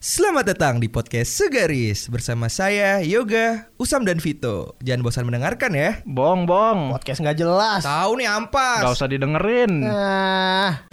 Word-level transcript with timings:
Selamat 0.00 0.48
datang 0.56 0.80
di 0.80 0.88
podcast 0.88 1.28
Segaris 1.28 2.08
bersama 2.08 2.48
saya 2.48 3.04
Yoga, 3.04 3.68
Usam 3.76 4.00
dan 4.08 4.16
Vito. 4.16 4.72
Jangan 4.80 5.04
bosan 5.04 5.28
mendengarkan 5.28 5.76
ya. 5.76 6.00
Bong, 6.08 6.48
bong. 6.48 6.96
Podcast 6.96 7.20
nggak 7.20 7.36
jelas. 7.36 7.84
Tahu 7.84 8.16
nih 8.16 8.32
ampas. 8.32 8.80
Gak 8.80 8.96
usah 8.96 9.12
didengerin. 9.12 9.84
Nah, 9.84 10.88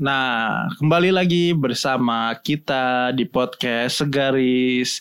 Nah, 0.00 0.64
kembali 0.80 1.12
lagi 1.12 1.52
bersama 1.52 2.32
kita 2.40 3.12
di 3.12 3.28
podcast 3.28 4.00
Segaris 4.00 4.96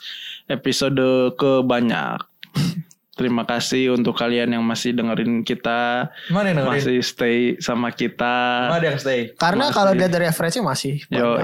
episode 0.52 1.00
kebanyak. 1.40 2.20
Terima 3.16 3.44
kasih 3.44 3.96
untuk 3.96 4.16
kalian 4.16 4.56
yang 4.56 4.64
masih 4.64 4.96
dengerin 4.96 5.44
kita, 5.44 6.08
Mana 6.32 6.52
yang 6.52 6.64
dengerin? 6.64 6.76
masih 6.84 6.98
stay 7.00 7.38
sama 7.60 7.92
kita. 7.92 8.68
Mana 8.72 8.92
yang 8.92 9.00
stay? 9.00 9.36
karena 9.36 9.68
Masih. 9.68 9.76
kalau 9.76 9.92
dia 9.92 10.08
dari 10.08 10.26
referensi 10.28 10.60
masih 10.60 11.04
Yo. 11.08 11.44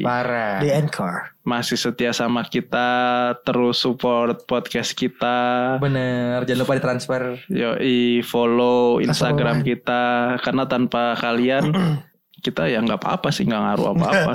Parah. 0.00 0.60
di 0.60 0.68
Anchor. 0.68 1.36
masih 1.40 1.76
setia 1.76 2.12
sama 2.12 2.44
kita, 2.44 2.88
terus 3.44 3.80
support 3.80 4.44
podcast 4.44 4.92
kita. 4.92 5.76
Bener, 5.80 6.44
jangan 6.44 6.60
lupa 6.64 6.76
ditransfer. 6.76 7.40
Yo, 7.48 7.76
follow 8.24 9.00
Instagram 9.00 9.60
kita 9.60 10.36
karena 10.40 10.64
tanpa 10.64 11.16
kalian 11.16 11.64
kita 12.40 12.66
ya 12.66 12.80
nggak 12.80 13.00
apa-apa 13.04 13.28
sih 13.28 13.44
nggak 13.44 13.62
ngaruh 13.62 13.86
apa-apa. 13.94 14.32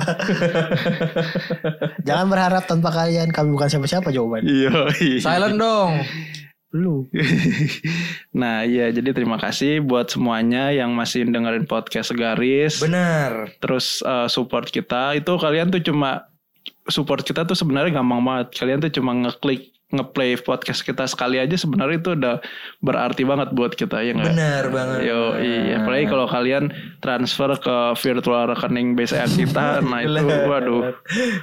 Jangan 2.08 2.26
berharap 2.30 2.64
tanpa 2.64 2.94
kalian 2.94 3.34
kami 3.34 3.52
bukan 3.52 3.68
siapa-siapa 3.68 4.14
jawaban. 4.14 4.46
Yo, 4.46 4.90
Silent 5.18 5.58
dong. 5.58 6.06
Lu. 6.74 7.06
Nah 8.40 8.68
iya 8.68 8.92
jadi 8.92 9.16
terima 9.16 9.40
kasih 9.40 9.80
buat 9.80 10.12
semuanya 10.12 10.68
yang 10.68 10.92
masih 10.92 11.24
dengerin 11.24 11.64
podcast 11.64 12.12
Segaris 12.12 12.84
Bener. 12.84 13.48
Terus 13.64 14.04
uh, 14.04 14.28
support 14.28 14.68
kita 14.68 15.16
Itu 15.16 15.40
kalian 15.40 15.72
tuh 15.72 15.80
cuma 15.80 16.28
Support 16.84 17.24
kita 17.24 17.48
tuh 17.48 17.56
sebenarnya 17.56 17.96
gampang 17.96 18.20
banget 18.20 18.52
Kalian 18.60 18.84
tuh 18.84 18.92
cuma 18.92 19.16
ngeklik 19.16 19.75
Ngeplay 19.86 20.34
podcast 20.42 20.82
kita 20.82 21.06
sekali 21.06 21.38
aja 21.38 21.54
sebenarnya 21.54 21.96
itu 22.02 22.10
udah 22.18 22.42
berarti 22.82 23.22
banget 23.22 23.54
buat 23.54 23.70
kita 23.70 24.02
ya 24.02 24.18
nggak? 24.18 24.34
Bener 24.34 24.64
banget. 24.74 24.98
Yo 25.06 25.38
iya 25.38 25.78
apalagi 25.78 26.06
kalau 26.10 26.26
kalian 26.26 26.64
transfer 26.98 27.54
ke 27.54 27.94
virtual 27.94 28.50
rekening 28.50 28.98
BCA 28.98 29.30
kita 29.30 29.78
Nah 29.86 30.02
itu 30.02 30.26
waduh 30.50 30.90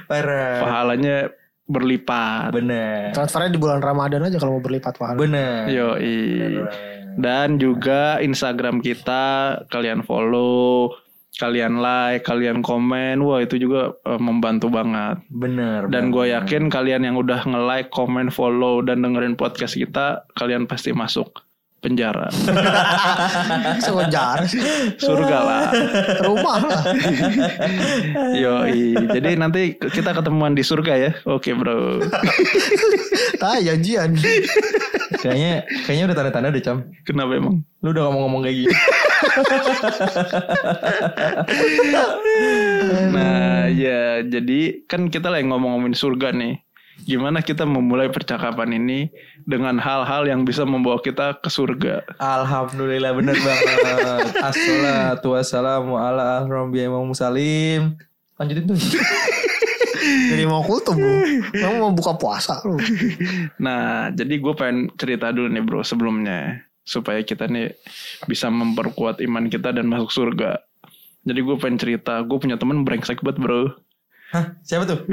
Parah. 0.04 0.60
pahalanya 0.60 1.32
berlipat 1.64 2.52
Bener. 2.52 3.16
Transfernya 3.16 3.48
di 3.48 3.56
bulan 3.56 3.80
Ramadan 3.80 4.28
aja 4.28 4.36
kalau 4.36 4.60
mau 4.60 4.64
berlipat 4.64 5.00
pahala. 5.00 5.16
Bener. 5.16 5.72
Yo 5.72 5.96
iya 5.96 6.68
Dan 7.14 7.56
juga 7.56 8.18
Instagram 8.20 8.82
kita 8.82 9.56
kalian 9.70 10.02
follow, 10.02 10.90
kalian 11.34 11.82
like, 11.82 12.22
kalian 12.22 12.62
komen, 12.62 13.18
wah 13.22 13.42
itu 13.42 13.58
juga 13.58 13.94
eh, 14.06 14.20
membantu 14.22 14.70
banget. 14.70 15.18
Bener. 15.34 15.90
Dan 15.90 16.14
gue 16.14 16.30
yakin 16.30 16.70
kalian 16.70 17.02
yang 17.02 17.18
udah 17.18 17.42
nge-like, 17.42 17.90
komen, 17.90 18.30
follow 18.30 18.80
dan 18.80 19.02
dengerin 19.02 19.34
podcast 19.34 19.74
kita, 19.74 20.22
kalian 20.38 20.70
pasti 20.70 20.94
masuk 20.94 21.42
penjara, 21.84 22.32
Sewajar 23.84 24.48
sih. 24.48 24.64
surga 24.96 25.38
lah. 25.44 25.64
Rumah 26.24 26.60
lah. 26.64 26.82
Yo, 28.40 28.64
jadi 29.12 29.36
nanti 29.36 29.76
kita 29.76 30.16
ketemuan 30.16 30.56
di 30.56 30.64
surga 30.64 30.92
ya. 30.96 31.10
Oke 31.28 31.52
bro. 31.52 32.00
Ah, 33.44 33.60
janjian. 33.60 34.16
Kayaknya 35.20 35.68
kayaknya 35.84 36.04
udah 36.08 36.16
tanda-tanda 36.16 36.48
deh, 36.48 36.64
Cam. 36.64 36.88
Kenapa 37.04 37.36
emang? 37.36 37.60
Lu 37.84 37.92
udah 37.92 38.08
ngomong-ngomong 38.08 38.40
kayak 38.48 38.56
gini. 38.64 38.72
Nah 43.14 43.68
ya, 43.70 44.22
jadi 44.26 44.84
kan 44.86 45.08
kita 45.08 45.30
lagi 45.30 45.46
ngomong-ngomongin 45.48 45.96
surga 45.96 46.34
nih. 46.34 46.60
Gimana 47.04 47.42
kita 47.42 47.66
memulai 47.66 48.06
percakapan 48.08 48.78
ini 48.78 49.10
dengan 49.44 49.76
hal-hal 49.82 50.30
yang 50.30 50.46
bisa 50.46 50.62
membawa 50.62 51.02
kita 51.02 51.36
ke 51.42 51.50
surga. 51.50 52.06
Alhamdulillah 52.22 53.12
bener 53.12 53.34
banget. 53.34 54.30
Assalatu 54.40 55.34
wassalamu 55.34 55.98
ala 55.98 56.46
asrofi 56.46 56.86
imam 56.86 57.10
musalim. 57.10 57.98
Lanjutin 58.38 58.70
tuh. 58.70 58.78
Jadi 60.04 60.44
mau 60.46 60.62
kultum 60.62 61.00
lu. 61.00 61.42
Kamu 61.52 61.74
mau 61.82 61.92
buka 61.92 62.14
puasa 62.14 62.62
lu. 62.62 62.78
Nah, 63.58 64.14
jadi 64.14 64.34
gue 64.38 64.54
pengen 64.54 64.94
cerita 64.94 65.34
dulu 65.34 65.50
nih 65.50 65.62
bro 65.66 65.80
sebelumnya. 65.82 66.62
Supaya 66.84 67.24
kita 67.24 67.48
nih 67.48 67.72
bisa 68.28 68.52
memperkuat 68.52 69.24
iman 69.24 69.48
kita 69.48 69.72
dan 69.72 69.88
masuk 69.88 70.12
surga. 70.12 70.60
Jadi 71.24 71.40
gue 71.40 71.56
pengen 71.56 71.80
cerita, 71.80 72.20
gue 72.20 72.36
punya 72.36 72.60
temen 72.60 72.84
brengsek 72.84 73.24
banget 73.24 73.40
bro. 73.40 73.72
Hah? 74.32 74.56
Siapa 74.62 74.84
tuh? 74.84 75.00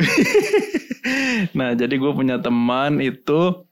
Nah, 1.57 1.73
jadi 1.73 1.97
gue 1.97 2.11
punya 2.13 2.37
teman 2.37 3.01
itu 3.01 3.65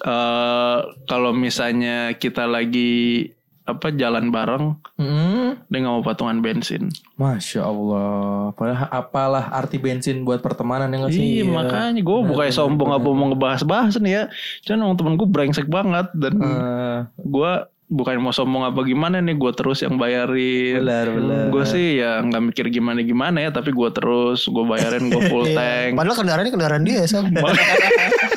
eh 0.00 0.80
kalau 1.06 1.30
misalnya 1.36 2.16
kita 2.16 2.48
lagi 2.48 3.30
apa 3.64 3.88
jalan 3.90 4.28
bareng, 4.28 4.76
Hmm. 4.94 5.56
dia 5.66 5.78
nggak 5.78 5.88
mau 5.90 6.02
patungan 6.02 6.38
bensin. 6.38 6.92
Masya 7.14 7.64
Allah. 7.64 8.52
Padahal 8.52 8.88
apalah 8.88 9.48
arti 9.50 9.76
bensin 9.76 10.20
buat 10.20 10.38
pertemanan 10.38 10.86
ya 10.86 10.96
nggak 10.98 11.10
sih? 11.10 11.24
Iya, 11.34 11.44
makanya 11.46 11.96
gue 11.96 12.18
bukannya 12.24 12.52
sombong 12.52 12.90
apa 12.90 13.08
mau 13.08 13.26
ngebahas-bahas 13.26 13.96
nih 13.98 14.12
ya. 14.14 14.24
Cuman 14.62 14.84
emang 14.84 14.96
temen 14.96 15.14
gue 15.14 15.26
brengsek 15.26 15.66
banget 15.66 16.12
dan 16.12 16.34
Eh, 16.36 16.98
gue 17.18 17.52
bukan 17.86 18.16
mau 18.18 18.30
sombong 18.30 18.64
apa 18.64 18.80
gimana 18.82 19.18
nih, 19.18 19.32
gue 19.32 19.52
terus 19.52 19.80
yang 19.80 19.96
bayarin. 19.96 20.80
belar 20.80 21.08
belar. 21.08 21.44
Gue 21.48 21.64
sih 21.64 21.96
ya 21.96 22.20
nggak 22.20 22.42
mikir 22.44 22.66
gimana 22.70 23.00
gimana 23.00 23.38
ya, 23.38 23.48
tapi 23.48 23.70
gue 23.70 23.88
terus 23.90 24.44
gue 24.44 24.60
bayarin 24.62 25.08
gue 25.08 25.22
full 25.24 25.48
Iya. 25.48 25.56
tank. 25.56 25.90
Padahal 25.94 26.16
kendaraan 26.18 26.42
ini 26.42 26.52
kendaraan 26.52 26.84
dia 26.84 27.00
Sam. 27.06 27.32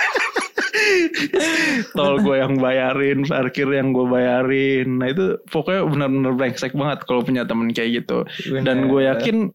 tol 1.98 2.20
gue 2.22 2.36
yang 2.40 2.58
bayarin, 2.58 3.24
parkir 3.28 3.68
yang 3.70 3.92
gue 3.92 4.06
bayarin. 4.08 4.88
Nah 5.00 5.08
itu 5.12 5.40
pokoknya 5.52 5.88
benar-benar 5.88 6.34
brengsek 6.36 6.74
banget 6.74 7.04
kalau 7.06 7.22
punya 7.22 7.44
temen 7.44 7.72
kayak 7.72 8.04
gitu. 8.04 8.26
Dan 8.64 8.88
gue 8.88 9.08
yakin 9.08 9.52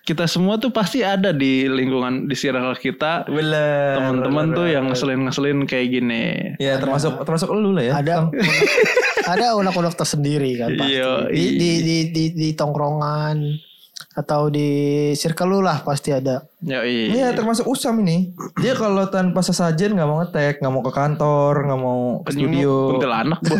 kita 0.00 0.24
semua 0.24 0.56
tuh 0.56 0.72
pasti 0.72 1.04
ada 1.04 1.30
di 1.30 1.68
lingkungan 1.68 2.24
di 2.26 2.34
circle 2.34 2.74
kita 2.80 3.28
teman-teman 3.28 4.56
tuh 4.56 4.66
yang 4.66 4.88
ngeselin-ngeselin 4.88 5.68
kayak 5.68 5.86
gini. 5.92 6.56
Ya 6.56 6.80
termasuk 6.80 7.20
termasuk 7.22 7.52
lu 7.52 7.76
lah 7.76 7.84
ya. 7.84 7.92
Ada 8.00 8.14
ada 9.30 9.46
unek-unek 9.60 9.94
tersendiri 9.94 10.56
kan 10.58 10.74
pasti. 10.74 10.98
Iya, 10.98 11.28
Di, 11.30 11.46
di, 11.54 11.70
di, 11.84 11.98
di, 12.10 12.24
di 12.32 12.48
tongkrongan 12.56 13.69
atau 14.10 14.46
di 14.46 14.68
circle 15.12 15.48
lu 15.48 15.60
lah 15.60 15.80
pasti 15.80 16.10
ada. 16.10 16.44
Ya 16.60 16.80
Iya 16.82 17.32
termasuk 17.32 17.64
Usam 17.64 18.00
ini. 18.00 18.32
Dia 18.56 18.72
kalau 18.72 19.06
tanpa 19.06 19.40
sesajen 19.40 19.92
nggak 19.92 20.04
mau 20.04 20.18
ngetek, 20.18 20.58
nggak 20.58 20.70
mau 20.70 20.80
ke 20.80 20.90
kantor, 20.90 21.54
nggak 21.64 21.80
mau 21.80 22.00
ke 22.22 22.30
studio. 22.32 22.74
Kuntilanak. 22.92 23.40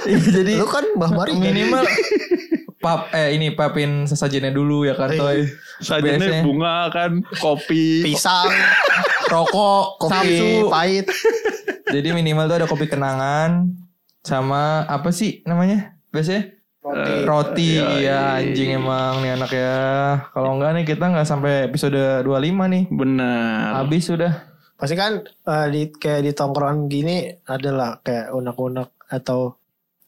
Iya, 0.00 0.16
Jadi 0.32 0.56
Lu 0.56 0.64
kan 0.64 0.80
Mbah 0.96 1.12
Mari 1.12 1.32
kan? 1.32 1.40
minimal 1.42 1.84
pap 2.80 3.12
eh 3.12 3.36
ini 3.36 3.52
papin 3.52 4.08
sesajennya 4.08 4.48
dulu 4.48 4.82
ya 4.82 4.96
kan 4.96 5.12
Toy. 5.12 5.44
Sajennya 5.78 6.16
Biasanya 6.18 6.42
bunga 6.42 6.76
kan, 6.88 7.10
kopi. 7.36 8.00
pisang, 8.00 8.48
rokok, 9.26 10.00
kopi 10.00 10.16
samsu. 10.16 10.68
pahit. 10.68 11.06
Jadi 11.86 12.08
minimal 12.10 12.44
tuh 12.46 12.56
ada 12.56 12.66
kopi 12.66 12.86
kenangan 12.86 13.68
sama 14.20 14.84
apa 14.86 15.10
sih 15.10 15.44
namanya? 15.44 15.96
Biasanya 16.08 16.56
Roti. 16.80 17.12
roti 17.28 17.70
Yoi. 17.76 18.08
ya 18.08 18.40
anjing 18.40 18.80
emang 18.80 19.20
nih 19.20 19.36
anak 19.36 19.52
ya. 19.52 19.76
Kalau 20.32 20.56
enggak 20.56 20.80
nih 20.80 20.84
kita 20.88 21.12
nggak 21.12 21.28
sampai 21.28 21.68
episode 21.68 22.24
25 22.24 22.72
nih. 22.72 22.88
Benar. 22.88 23.84
Habis 23.84 24.08
sudah. 24.08 24.32
Pasti 24.80 24.96
kan 24.96 25.20
eh, 25.28 25.66
di 25.68 25.92
kayak 25.92 26.24
di 26.24 26.32
tongkrongan 26.32 26.88
gini 26.88 27.28
adalah 27.44 28.00
kayak 28.00 28.32
unek-unek 28.32 28.96
atau 29.12 29.60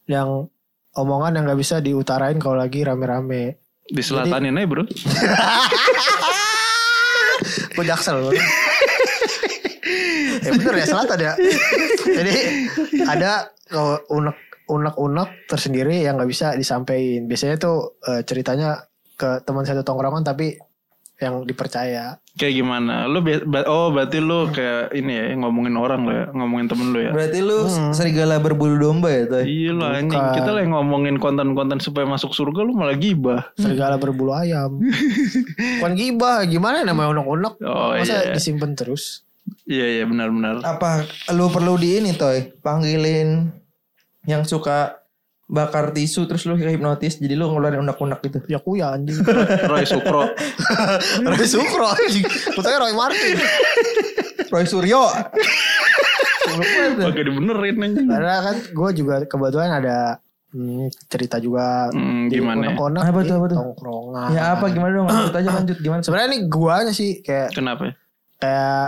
yang 0.08 0.48
omongan 0.96 1.36
yang 1.36 1.44
nggak 1.44 1.60
bisa 1.60 1.84
diutarain 1.84 2.40
kalau 2.40 2.56
lagi 2.56 2.80
rame-rame. 2.80 3.60
Di 3.92 4.00
selatanin 4.00 4.56
aja 4.56 4.64
bro. 4.64 4.88
Gue 7.76 7.84
jaksel 7.84 8.16
lu. 8.16 8.32
ya 10.40 10.50
bener 10.56 10.74
ya 10.80 10.86
selatan 10.88 11.18
ya. 11.20 11.32
Jadi 12.16 12.32
ada 13.04 13.52
kalau 13.68 14.00
unek 14.08 14.51
unek-unek 14.72 15.46
tersendiri 15.46 16.00
yang 16.00 16.16
nggak 16.16 16.30
bisa 16.30 16.56
disampaikan. 16.56 17.28
Biasanya 17.28 17.56
tuh 17.60 18.00
eh, 18.08 18.24
ceritanya 18.24 18.88
ke 19.14 19.44
teman 19.44 19.68
satu 19.68 19.84
tongkrongan 19.84 20.24
tapi 20.24 20.56
yang 21.22 21.46
dipercaya. 21.46 22.18
Kayak 22.34 22.54
gimana? 22.58 23.06
Lu 23.06 23.22
oh 23.70 23.88
berarti 23.94 24.18
lu 24.18 24.50
kayak 24.50 24.90
ini 24.96 25.12
ya 25.14 25.24
ngomongin 25.38 25.78
orang 25.78 26.00
lo 26.02 26.12
ya, 26.12 26.26
ngomongin 26.34 26.66
temen 26.66 26.90
lu 26.90 26.98
ya. 26.98 27.12
Berarti 27.14 27.38
lu 27.38 27.70
serigala 27.94 28.42
berbulu 28.42 28.74
domba 28.74 29.12
ya, 29.12 29.30
Toy? 29.30 29.44
Iya 29.46 29.72
lah 29.78 29.90
anjing. 30.02 30.24
Kita 30.34 30.50
lagi 30.50 30.68
ngomongin 30.72 31.16
konten-konten 31.22 31.78
supaya 31.78 32.08
masuk 32.10 32.34
surga 32.34 32.66
lu 32.66 32.74
malah 32.74 32.98
gibah. 32.98 33.54
Serigala 33.54 34.00
berbulu 34.00 34.34
ayam. 34.34 34.82
Bukan 35.78 35.94
gibah, 35.94 36.42
gimana 36.48 36.82
namanya 36.82 37.20
unek-unek. 37.20 37.54
Oh, 37.62 37.94
Masa 37.94 38.26
iya. 38.26 38.34
disimpan 38.34 38.74
terus? 38.74 39.22
Iya 39.68 40.00
iya 40.00 40.04
benar-benar. 40.08 40.64
Apa 40.66 41.06
lu 41.36 41.46
perlu 41.52 41.78
di 41.78 42.02
ini, 42.02 42.16
Toy? 42.18 42.50
Panggilin 42.64 43.61
yang 44.24 44.42
suka 44.42 45.02
bakar 45.44 45.90
tisu 45.90 46.24
terus 46.24 46.42
lu 46.42 46.54
hipnotis 46.54 47.16
jadi 47.16 47.34
lu 47.34 47.46
ngeluarin 47.46 47.80
unek-unek 47.80 48.20
gitu. 48.22 48.38
Ya 48.46 48.56
kuya 48.56 48.92
anjing. 48.92 49.20
Roy 49.70 49.84
Sukro. 49.84 50.24
Roy 51.28 51.44
Sukro 51.44 51.86
anjing. 51.86 52.24
Kutanya 52.50 52.78
Roy 52.80 52.92
Martin. 52.92 53.36
Roy 54.48 54.64
Suryo. 54.64 55.02
Oke 57.02 57.20
dibenerin 57.20 57.76
anjing. 57.78 58.06
Karena 58.06 58.36
kan 58.42 58.56
gue 58.64 58.88
juga 58.94 59.14
kebetulan 59.24 59.70
ada 59.74 59.96
hmm, 60.50 60.88
cerita 61.06 61.36
juga 61.36 61.88
Hmm, 61.90 62.28
gimana 62.28 62.62
ya? 62.62 62.68
unek-unek 62.70 63.02
Apa 63.02 63.20
tuh, 63.22 63.34
apa 63.34 63.46
tuh? 63.46 63.58
tongkrongan. 63.58 64.28
ya 64.30 64.42
apa 64.52 64.64
gimana 64.68 64.92
dong? 64.94 65.06
Lanjut 65.06 65.34
aja 65.34 65.50
lanjut 65.52 65.76
gimana? 65.78 66.00
Sebenarnya 66.00 66.28
nih 66.30 66.42
guanya 66.46 66.92
sih 66.92 67.20
kayak 67.20 67.52
Kenapa 67.52 67.82
ya? 67.84 67.92
kayak 68.38 68.86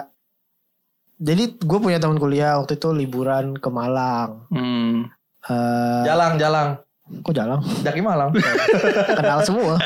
jadi 1.16 1.44
gue 1.56 1.78
punya 1.78 1.98
teman 1.98 2.16
kuliah 2.16 2.56
waktu 2.56 2.74
itu 2.74 2.88
liburan 2.90 3.54
ke 3.54 3.68
Malang. 3.68 4.48
Hmm. 4.48 5.08
Eh, 5.44 6.02
Jalang, 6.02 6.34
jalang. 6.36 6.68
kok 7.20 7.32
jalan? 7.32 7.60
Daki 7.80 8.00
Malang. 8.00 8.32
Kenal 9.18 9.40
semua. 9.42 9.76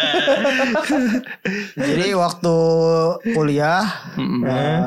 jadi 1.74 2.14
waktu 2.14 2.54
kuliah 3.28 3.82
Mm-mm. 4.14 4.42
eh, 4.44 4.86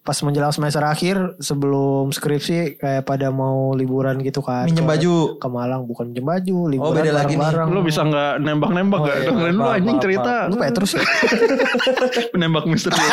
pas 0.00 0.16
menjelang 0.22 0.48
semester 0.48 0.80
akhir 0.80 1.18
sebelum 1.38 2.08
skripsi 2.08 2.78
kayak 2.78 3.04
pada 3.04 3.28
mau 3.28 3.74
liburan 3.74 4.16
gitu 4.18 4.40
kan. 4.40 4.64
Minjem 4.64 4.86
baju. 4.86 5.36
ke 5.36 5.46
Malang 5.46 5.84
bukan 5.84 6.08
minjem 6.08 6.24
baju, 6.24 6.58
liburan 6.70 6.94
beda 6.96 7.12
lagi 7.12 7.34
nih. 7.34 7.52
Lu 7.66 7.80
bisa 7.82 8.00
nggak 8.00 8.32
nembak-nembak 8.38 8.96
Oh, 8.96 9.04
gak? 9.04 9.16
iya, 9.18 9.28
Dengerin 9.28 9.54
lu 9.54 9.64
anjing 9.66 9.98
cerita. 9.98 10.34
Lu 10.46 10.56
Petrus 10.56 10.90
ya? 10.94 11.04
Penembak 12.32 12.64
misterius. 12.64 13.12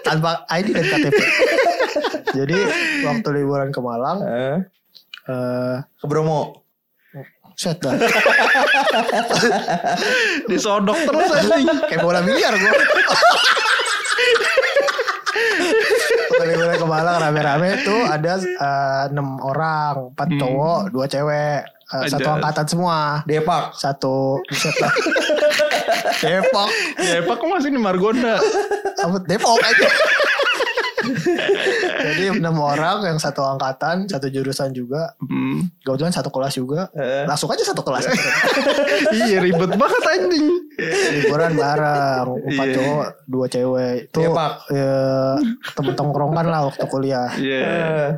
tanpa 0.00 0.46
ID 0.48 0.72
dan 0.72 0.86
KTP. 0.88 1.18
Jadi 2.38 2.56
waktu 3.02 3.28
liburan 3.34 3.68
ke 3.68 3.78
Malang, 3.78 4.18
Eh, 4.22 4.56
eh 5.22 5.82
ke 5.82 6.04
Bromo. 6.04 6.58
set 7.54 7.76
dah. 7.76 7.92
Disodok 10.46 10.96
terus 10.96 11.28
anjing. 11.30 11.66
Kayak 11.84 12.00
bola 12.00 12.20
biliar 12.20 12.54
gue. 12.54 12.70
Waktu 16.30 16.44
liburan 16.46 16.74
ke 16.74 16.86
Malang 16.86 17.16
rame-rame 17.20 17.68
tuh 17.82 18.00
ada 18.02 18.32
eh, 18.38 19.02
enam 19.10 19.38
orang, 19.40 20.10
empat 20.10 20.26
Hmm. 20.26 20.38
cowok, 20.38 20.80
dua 20.88 21.04
cewek, 21.06 21.60
Eh, 21.90 22.06
satu 22.06 22.30
angkatan 22.30 22.64
semua. 22.64 22.96
Depak. 23.26 23.74
Satu 23.74 24.38
set 24.48 24.70
dah. 24.78 24.94
Depok, 26.22 26.70
Ya 26.96 27.18
Pak 27.20 27.34
kok 27.34 27.46
masih 27.50 27.68
di 27.68 27.76
Margonda? 27.76 28.38
apa 28.96 29.16
Depok 29.26 29.58
aja. 29.58 29.88
Jadi 32.10 32.36
enam 32.36 32.56
orang 32.56 32.98
yang 33.04 33.16
satu 33.16 33.40
angkatan, 33.40 34.04
satu 34.04 34.26
jurusan 34.26 34.70
juga. 34.70 35.14
Hmm. 35.18 35.70
Kebetulan 35.80 36.10
satu 36.10 36.28
kelas 36.28 36.54
juga. 36.54 36.90
Eh, 36.92 37.24
Langsung 37.24 37.46
aja 37.46 37.62
satu 37.62 37.80
kelas. 37.80 38.10
iya 39.16 39.38
ribet 39.38 39.70
banget 39.72 40.02
anjing. 40.04 40.46
liburan 41.12 41.52
bareng 41.54 42.28
empat 42.46 42.66
Iya. 42.66 42.74
cowok 42.74 43.06
dua 43.26 43.46
cewek 43.46 43.94
itu 44.02 44.18
Iya, 44.18 44.28
Pak. 44.30 44.52
ya, 44.70 44.94
temen 45.74 45.92
tongkrongan 45.94 46.46
lah 46.46 46.60
waktu 46.64 46.84
kuliah 46.86 47.28
Iya. 47.34 47.60
eh, 47.60 48.08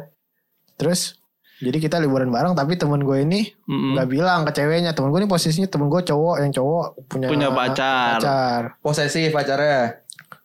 terus 0.72 1.18
jadi 1.58 1.78
kita 1.78 1.98
liburan 1.98 2.26
bareng 2.28 2.54
tapi 2.54 2.74
temen 2.74 2.98
gue 3.00 3.18
ini 3.20 3.50
nggak 3.64 4.06
bilang 4.06 4.42
ke 4.42 4.52
ceweknya 4.52 4.90
temen 4.92 5.10
gue 5.10 5.18
ini 5.18 5.26
posisinya 5.26 5.66
temen 5.66 5.86
gue 5.86 6.02
cowok 6.02 6.36
yang 6.38 6.50
cowok 6.50 6.86
punya 7.06 7.26
Punya 7.28 7.48
pacar. 7.50 8.18
pacar. 8.18 8.60
posesif 8.78 9.30
pacarnya. 9.30 9.98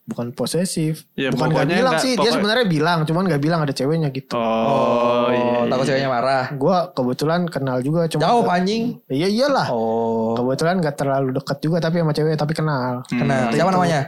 Bukan 0.07 0.31
posesif 0.31 1.04
Ya, 1.13 1.27
bukan 1.30 1.51
nggak 1.51 1.62
pokoknya 1.62 1.77
bilang 1.77 1.94
nggak- 1.94 2.01
sih 2.01 2.12
dia 2.12 2.18
pokoknya- 2.18 2.33
sebenarnya 2.33 2.65
bilang 2.65 3.00
cuman 3.04 3.24
nggak 3.25 3.42
bilang 3.42 3.59
ada 3.59 3.71
ceweknya 3.71 4.09
gitu 4.09 4.33
Oh, 4.33 5.27
iya. 5.27 5.68
takut 5.68 5.86
ceweknya 5.86 6.07
marah. 6.07 6.45
gue 6.50 6.77
kebetulan 6.92 7.42
kenal 7.45 7.77
juga 7.80 8.07
cuma 8.07 8.21
Jauh 8.24 8.45
anjing. 8.45 8.83
iya 9.06 9.27
iyalah 9.27 9.68
Oh. 9.68 10.31
kebetulan 10.33 10.80
gak 10.80 10.95
terlalu 10.95 11.33
dekat 11.33 11.59
juga 11.59 11.77
tapi 11.80 12.00
sama 12.00 12.12
cewek 12.12 12.33
tapi 12.33 12.54
kenal 12.54 13.04
Hmm. 13.06 13.19
Kenal. 13.19 13.44
Itu. 13.45 13.56
Siapa 13.57 13.69
namanya? 13.69 14.01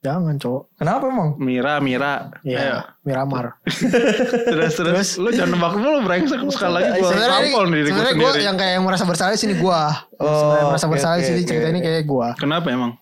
jangan 0.00 0.36
cowok 0.36 0.62
Kenapa 0.76 1.04
emang? 1.06 1.30
Mira, 1.38 1.74
Mira. 1.78 2.28
Iya, 2.42 2.92
Miramar. 3.00 3.56
Terus, 4.50 4.72
terus, 4.74 5.08
lu 5.16 5.30
jangan 5.30 5.54
nebak 5.54 5.74
dulu 5.74 5.96
brengsek 6.02 6.44
sekali 6.50 6.72
lagi 6.76 6.88
gua 6.92 7.08
Sebenarnya 7.08 7.24
ini- 7.30 7.46
tampol 7.48 7.64
nih 7.64 7.78
diri 7.78 7.88
gua 7.88 8.02
gue 8.04 8.10
sendiri. 8.12 8.40
yang 8.42 8.56
kayak 8.58 8.72
yang 8.74 8.84
merasa 8.84 9.04
bersalah 9.04 9.32
di 9.32 9.40
sini 9.40 9.54
gue. 9.54 9.80
Oh, 10.18 10.28
Sebenarnya 10.28 10.66
merasa 10.68 10.84
oke, 10.84 10.92
bersalah 10.92 11.14
di 11.14 11.22
oke, 11.22 11.28
sini 11.30 11.38
oke. 11.38 11.48
cerita 11.48 11.66
ini 11.68 11.80
kayak 11.80 12.02
gue. 12.04 12.28
Kenapa 12.36 12.66
emang? 12.68 12.92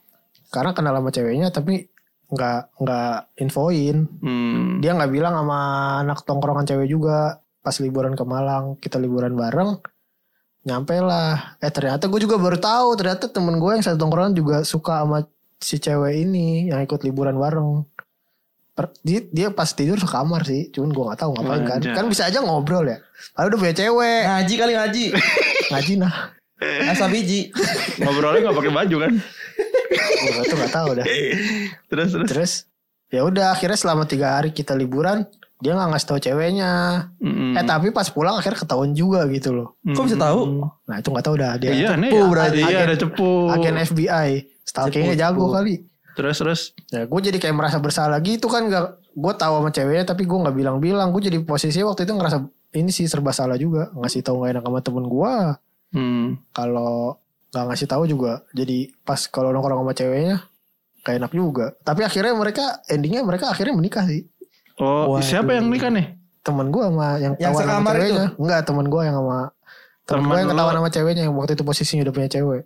Karena 0.47 0.71
kenal 0.71 0.93
sama 0.95 1.11
ceweknya 1.11 1.49
tapi 1.49 1.75
nggak 2.33 2.61
nggak 2.81 3.17
infoin. 3.39 4.09
Hmm. 4.19 4.81
Dia 4.81 4.97
nggak 4.97 5.13
bilang 5.13 5.37
sama 5.37 5.59
anak 6.01 6.25
tongkrongan 6.25 6.65
cewek 6.65 6.89
juga. 6.89 7.39
Pas 7.63 7.77
liburan 7.79 8.17
ke 8.17 8.25
Malang 8.25 8.75
kita 8.81 8.97
liburan 8.97 9.37
bareng. 9.37 9.79
Nyampe 10.65 10.99
lah. 10.99 11.59
Eh 11.61 11.71
ternyata 11.71 12.09
gue 12.09 12.21
juga 12.23 12.41
baru 12.41 12.57
tahu 12.57 12.89
ternyata 12.97 13.29
temen 13.29 13.61
gue 13.61 13.71
yang 13.77 13.85
satu 13.85 13.99
tongkrongan 14.01 14.35
juga 14.35 14.57
suka 14.65 15.05
sama 15.05 15.27
si 15.61 15.79
cewek 15.79 16.27
ini 16.27 16.73
yang 16.73 16.83
ikut 16.83 17.05
liburan 17.05 17.37
bareng. 17.37 17.87
Per- 18.73 18.97
dia, 19.05 19.21
dia 19.29 19.49
pas 19.53 19.69
tidur 19.69 20.01
ke 20.01 20.09
kamar 20.09 20.49
sih, 20.49 20.73
cuman 20.73 20.91
gue 20.97 21.05
nggak 21.05 21.21
tahu 21.21 21.31
ngapain 21.37 21.63
kan. 21.69 21.81
Kan 21.93 22.05
bisa 22.09 22.25
aja 22.25 22.41
ngobrol 22.41 22.89
ya. 22.89 22.99
Lalu 23.37 23.47
udah 23.53 23.59
punya 23.61 23.75
cewek, 23.77 24.21
Ngaji 24.25 24.55
kali 24.57 24.73
ngaji. 24.75 25.05
ngaji 25.71 25.93
nah. 26.01 26.15
Asa 26.89 27.11
biji. 27.11 27.51
Ngobrolnya 27.99 28.49
gak 28.49 28.57
pakai 28.57 28.73
baju 28.73 28.97
kan? 29.03 29.13
Gue 29.93 30.45
tuh 30.45 30.59
gak 30.59 30.73
tahu 30.73 30.91
dah. 30.97 31.07
Terus, 31.91 32.09
terus. 32.11 32.29
Terus 32.29 32.53
ya 33.09 33.23
udah 33.23 33.53
akhirnya 33.53 33.77
selama 33.77 34.05
tiga 34.05 34.35
hari 34.35 34.51
kita 34.51 34.73
liburan 34.73 35.29
dia 35.59 35.73
nggak 35.73 35.89
ngasih 35.91 36.09
tahu 36.09 36.19
ceweknya. 36.19 36.73
Mm-mm. 37.19 37.55
Eh 37.55 37.63
tapi 37.63 37.89
pas 37.89 38.09
pulang 38.09 38.35
akhirnya 38.35 38.59
ketahuan 38.59 38.93
juga 38.93 39.23
gitu 39.29 39.53
loh. 39.53 39.79
Kok 39.85 40.05
bisa 40.05 40.17
tahu? 40.17 40.59
Nah 40.83 40.97
itu 40.97 41.07
nggak 41.07 41.23
tahu 41.23 41.37
dah 41.37 41.55
dia. 41.55 41.71
Iya, 41.71 41.95
nih. 41.95 42.11
cepu 42.11 42.25
berarti. 42.27 42.61
Iya, 42.61 42.79
ada 42.83 42.97
cepu. 42.97 43.31
Agen 43.49 43.77
FBI, 43.79 44.29
stalkingnya 44.63 45.15
Cepu, 45.15 45.23
jago 45.23 45.45
cepu. 45.45 45.55
kali. 45.55 45.75
Terus, 46.13 46.37
terus. 46.37 46.61
Ya 46.89 47.07
gue 47.07 47.21
jadi 47.23 47.39
kayak 47.39 47.55
merasa 47.55 47.79
bersalah 47.79 48.19
gitu 48.21 48.45
kan 48.47 48.67
gak 48.67 48.85
gue 49.13 49.33
tahu 49.35 49.55
sama 49.55 49.71
ceweknya 49.71 50.05
tapi 50.05 50.25
gue 50.25 50.39
nggak 50.39 50.57
bilang-bilang 50.57 51.09
gue 51.09 51.23
jadi 51.23 51.39
posisi 51.41 51.79
waktu 51.81 52.05
itu 52.05 52.13
ngerasa 52.13 52.43
ini 52.73 52.89
sih 52.89 53.05
serba 53.05 53.29
salah 53.31 53.55
juga 53.55 53.93
ngasih 53.93 54.21
tahu 54.21 54.41
nggak 54.41 54.51
enak 54.51 54.65
sama 54.65 54.81
temen 54.81 55.05
gue 55.07 55.35
Hmm. 55.93 56.41
kalau 56.51 57.21
nggak 57.53 57.65
ngasih 57.69 57.85
tahu 57.87 58.05
juga 58.07 58.33
jadi 58.51 58.91
pas 58.99 59.21
kalau 59.25 59.51
nongkrong 59.51 59.79
sama 59.79 59.93
ceweknya 59.93 60.37
kayak 60.99 61.21
enak 61.21 61.33
juga 61.33 61.77
tapi 61.79 62.01
akhirnya 62.01 62.33
mereka 62.33 62.65
endingnya 62.87 63.21
mereka 63.21 63.49
akhirnya 63.49 63.73
menikah 63.73 64.05
sih 64.05 64.25
Oh, 64.75 65.13
Waduh. 65.13 65.21
siapa 65.21 65.53
yang 65.53 65.69
nikah 65.69 65.89
nih? 65.89 66.17
temen 66.41 66.69
gue 66.69 66.81
sama 66.81 67.09
yang 67.17 67.37
Yang 67.37 67.53
sama 67.53 67.61
sekamar 67.63 67.93
itu? 67.93 68.01
ceweknya 68.03 68.27
enggak 68.35 68.61
temen 68.65 68.87
gue 68.89 69.03
yang 69.03 69.15
sama 69.15 69.39
temen 69.39 69.53
Temen 70.03 70.25
gue 70.25 70.35
yang 70.35 70.43
lu. 70.43 70.51
ketahuan 70.51 70.75
sama 70.75 70.91
ceweknya 70.91 71.23
yang 71.23 71.35
waktu 71.35 71.53
itu 71.53 71.63
posisinya 71.63 72.03
udah 72.03 72.15
punya 72.15 72.31
cewek 72.31 72.63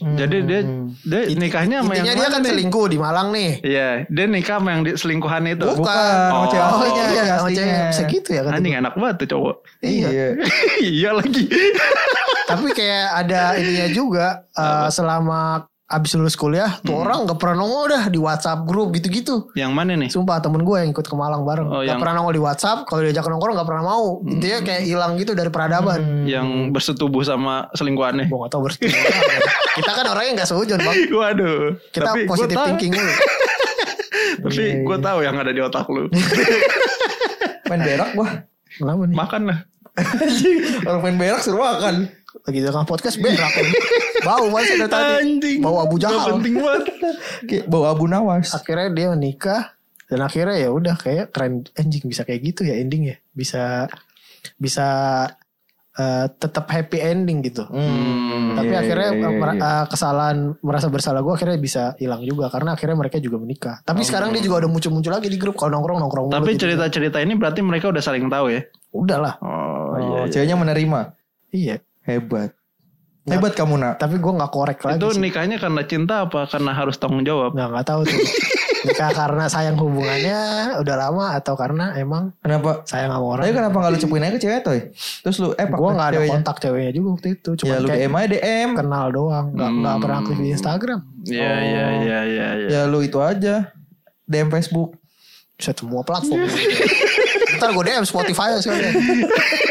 Jadi 0.00 0.36
dia 0.42 0.60
dia 1.02 1.20
nikahnya 1.34 1.76
sama 1.78 1.92
yang 1.92 2.04
intinya 2.06 2.14
dia 2.14 2.22
mana 2.22 2.30
kan 2.30 2.40
nih? 2.40 2.50
selingkuh 2.50 2.86
di 2.86 2.96
Malang 2.96 3.28
nih 3.30 3.50
Iya, 3.62 3.88
dia 4.06 4.24
nikah 4.26 4.56
sama 4.56 4.68
yang 4.70 4.82
di, 4.82 4.90
selingkuhan 4.94 5.42
itu. 5.46 5.66
Bukan, 5.66 5.82
sama 5.82 6.36
Oh. 6.38 6.46
cewek 6.46 6.62
Oh 6.62 6.72
aslinya. 6.74 7.04
iya, 7.06 7.22
sama 7.30 7.48
cewek 7.50 7.76
bisa 7.86 8.02
gitu 8.06 8.28
ya 8.30 8.42
kan 8.42 8.52
Anjing 8.54 8.74
enak 8.76 8.94
banget 8.94 9.16
tuh 9.18 9.28
cowok. 9.30 9.56
Iya. 9.80 10.08
iya 10.92 11.10
lagi. 11.10 11.44
Tapi 12.50 12.66
kayak 12.72 13.06
ada 13.18 13.40
ininya 13.54 13.88
juga 13.88 14.26
eh, 14.50 14.88
selama 14.88 15.64
abis 15.86 16.14
lulus 16.14 16.34
kuliah 16.34 16.78
tuh 16.80 16.94
Hmm. 16.94 17.02
orang 17.02 17.18
gak 17.24 17.34
pernah 17.36 17.56
nongol 17.58 17.90
dah 17.90 18.06
di 18.06 18.14
WhatsApp 18.14 18.62
grup 18.62 18.94
gitu-gitu. 18.94 19.50
yang 19.54 19.74
mana 19.74 19.92
nih? 19.92 20.06
Sumpah 20.06 20.38
temen 20.38 20.62
gue 20.62 20.76
yang 20.78 20.86
ikut 20.88 21.02
ke 21.02 21.14
Malang 21.14 21.42
bareng. 21.42 21.66
Oh, 21.66 21.82
gak 21.82 21.82
yang- 21.84 21.98
pernah 21.98 22.14
nongol 22.16 22.30
di 22.30 22.38
WhatsApp. 22.38 22.86
Kalau 22.86 23.02
diajak 23.02 23.26
nongkrong 23.26 23.58
gak 23.58 23.66
pernah 23.66 23.82
mau. 23.84 24.22
Intinya 24.22 24.62
kayak 24.62 24.82
hilang 24.84 25.18
gitu 25.18 25.34
dari 25.34 25.50
peradaban. 25.50 25.98
Hmm. 25.98 26.24
Yang 26.24 26.46
bersetubuh 26.70 27.26
sama 27.26 27.66
selingkuhannya. 27.74 28.30
Gue 28.30 28.38
gak 28.38 28.50
tau 28.50 28.62
bersetuju. 28.62 28.94
Kita 29.74 29.90
kan 29.92 30.06
orangnya 30.06 30.32
gak 30.38 30.48
seujun 30.48 30.78
bang. 30.78 30.96
Waduh. 31.18 31.74
Kita 31.90 32.06
tapi 32.06 32.18
positive 32.24 32.58
thinking 32.64 32.94
dulu. 32.94 33.10
Tapi 34.40 34.56
Iya, 34.56 34.74
gue 34.80 34.94
iya. 34.94 35.04
tahu 35.04 35.18
yang 35.20 35.36
ada 35.36 35.50
di 35.50 35.60
otak 35.60 35.86
lu. 35.86 36.06
Main 37.68 37.80
berak 37.82 38.10
gua. 38.14 38.28
Kenapa 38.72 39.02
nih? 39.04 39.16
Makan 39.16 39.42
lah. 39.44 39.58
Orang 40.82 41.00
main 41.02 41.16
berak 41.18 41.40
suruh 41.40 41.60
makan. 41.60 42.08
Lagi 42.40 42.58
dalam 42.60 42.84
podcast 42.84 43.16
berak. 43.18 43.50
Bau 44.26 44.46
banget 44.48 44.76
dari 44.76 44.86
tadi. 44.86 45.12
Anjing. 45.18 45.58
Bau 45.60 45.76
Abu 45.78 45.96
Jahal. 45.96 46.38
penting 46.38 46.54
banget. 46.56 46.84
Bau 47.66 47.84
abu 47.84 48.04
nawas. 48.04 48.52
Akhirnya 48.52 48.88
dia 48.90 49.06
menikah. 49.10 49.74
Dan 50.06 50.20
akhirnya 50.20 50.58
ya 50.58 50.68
udah 50.68 50.94
kayak 50.94 51.30
keren 51.30 51.62
anjing 51.72 52.02
bisa 52.04 52.22
kayak 52.22 52.42
gitu 52.44 52.66
ya 52.66 52.74
ending 52.76 53.06
ya. 53.06 53.16
Bisa 53.30 53.86
bisa 54.56 54.88
eh, 55.92 56.26
tetap 56.32 56.66
happy 56.66 56.98
ending 56.98 57.42
gitu. 57.42 57.62
Hmm, 57.64 58.58
Tapi 58.58 58.68
iya, 58.68 58.78
akhirnya 58.80 59.10
iya, 59.10 59.22
eh, 59.22 59.30
iya, 59.30 59.38
mer- 59.38 59.54
iya. 59.56 59.72
kesalahan 59.86 60.38
merasa 60.60 60.86
bersalah 60.86 61.22
gue 61.22 61.30
akhirnya 61.30 61.58
bisa 61.58 61.82
hilang 61.96 62.22
juga 62.22 62.50
karena 62.50 62.74
akhirnya 62.74 62.96
mereka 62.98 63.16
juga 63.18 63.38
menikah. 63.38 63.76
Tapi 63.82 64.02
sekarang 64.02 64.30
dia 64.30 64.42
juga 64.42 64.66
udah 64.66 64.70
muncul-muncul 64.70 65.12
lagi 65.12 65.26
di 65.26 65.38
grup 65.38 65.54
kalau 65.54 65.78
nongkrong 65.78 65.98
nongkrong. 65.98 66.26
Tapi 66.30 66.54
gitu. 66.54 66.66
cerita-cerita 66.66 67.22
ini 67.22 67.34
berarti 67.34 67.60
mereka 67.62 67.90
udah 67.90 68.02
saling 68.02 68.26
tahu 68.26 68.50
ya. 68.50 68.62
udah 68.90 69.18
lah. 69.22 69.34
Oh, 69.38 69.94
Oh, 69.94 69.94
iya. 69.94 70.18
iya. 70.26 70.30
ceweknya 70.30 70.56
menerima. 70.58 71.00
Iya. 71.50 71.76
Hebat. 72.10 72.50
Ya. 73.22 73.36
Hebat 73.36 73.52
kamu 73.52 73.74
nak. 73.76 73.94
Tapi 73.96 74.16
gue 74.16 74.32
nggak 74.32 74.50
korek 74.50 74.78
lagi 74.80 74.96
Itu 74.96 75.12
sih. 75.12 75.20
nikahnya 75.20 75.56
karena 75.56 75.82
cinta 75.84 76.24
apa 76.24 76.44
karena 76.44 76.72
harus 76.72 76.96
tanggung 76.96 77.22
jawab? 77.22 77.52
Nggak 77.52 77.68
nggak 77.70 77.86
tahu 77.86 78.00
tuh. 78.04 78.16
Nikah 78.80 79.12
karena 79.12 79.44
sayang 79.44 79.76
hubungannya 79.76 80.40
udah 80.80 80.96
lama 80.96 81.36
atau 81.36 81.52
karena 81.52 81.92
emang 81.94 82.32
Kenapa? 82.40 82.80
sayang 82.82 83.12
sama 83.12 83.26
orang. 83.28 83.44
Tapi 83.44 83.52
kenapa 83.52 83.76
gak 83.76 83.90
lu 83.92 83.98
cepuin 84.00 84.24
aja 84.24 84.32
ke 84.32 84.40
cewek 84.40 84.60
toy? 84.64 84.80
Terus 85.20 85.36
lu 85.36 85.48
eh 85.52 85.68
gue 85.68 85.90
nggak 85.92 86.08
ada 86.08 86.16
ceweknya. 86.16 86.32
kontak 86.32 86.56
ceweknya 86.58 86.92
juga 86.96 87.08
waktu 87.12 87.28
itu. 87.30 87.50
Cuma 87.54 87.68
Ya 87.68 87.76
lu 87.76 87.86
DM 87.86 88.12
aja 88.14 88.28
DM. 88.32 88.68
kenal 88.74 89.06
doang. 89.12 89.46
Nggak 89.52 89.70
nggak 89.70 89.92
Hmm. 89.92 90.02
pernah 90.02 90.16
aktif 90.18 90.36
di 90.38 90.48
Instagram. 90.50 90.98
Iya 91.22 91.44
Oh. 91.44 91.60
iya 91.60 91.84
iya 91.92 92.18
iya. 92.24 92.48
iya. 92.56 92.68
Ya 92.72 92.80
lu 92.88 92.98
itu 93.00 93.20
aja. 93.20 93.68
DM 94.24 94.48
Facebook. 94.48 94.96
Bisa 95.54 95.76
semua 95.76 96.00
platform. 96.00 96.40
Ntar 97.60 97.68
gue 97.70 97.84
DM 97.84 98.04
Spotify 98.04 98.56
sekalian. 98.56 98.96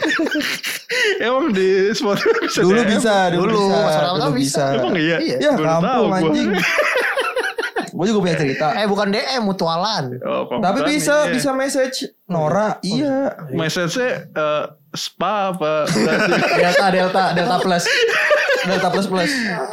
Emang 1.26 1.52
di 1.52 1.68
Spotify 1.92 2.32
bisa 2.42 2.60
Dulu 2.60 2.76
DM? 2.76 2.88
bisa, 2.90 3.14
dulu, 3.30 3.44
Dulu, 3.46 3.62
bisa. 3.68 4.00
Dulu 4.10 4.30
bisa. 4.30 4.30
bisa. 4.34 4.64
Emang 4.76 4.94
iya? 4.96 5.16
Iya. 5.18 5.36
Ya 5.38 5.52
kampung 5.56 6.08
gua. 6.08 6.18
anjing. 6.18 6.50
Gue 7.90 8.06
juga 8.06 8.20
punya 8.22 8.36
cerita. 8.38 8.66
Eh 8.78 8.86
bukan 8.86 9.10
DM 9.10 9.42
mutualan. 9.44 10.16
Oh, 10.22 10.46
Tapi 10.56 10.86
bisa, 10.86 11.26
iya. 11.26 11.32
bisa 11.34 11.50
message. 11.52 12.08
Nora, 12.26 12.78
iya. 12.80 13.34
Message-nya 13.50 14.30
eh, 14.30 14.64
spa 14.94 15.52
apa? 15.52 15.84
Delta, 16.56 16.86
Delta, 16.88 17.22
Delta 17.34 17.56
plus. 17.60 17.84
Delta 18.62 18.88
plus 18.88 19.06
plus. 19.10 19.28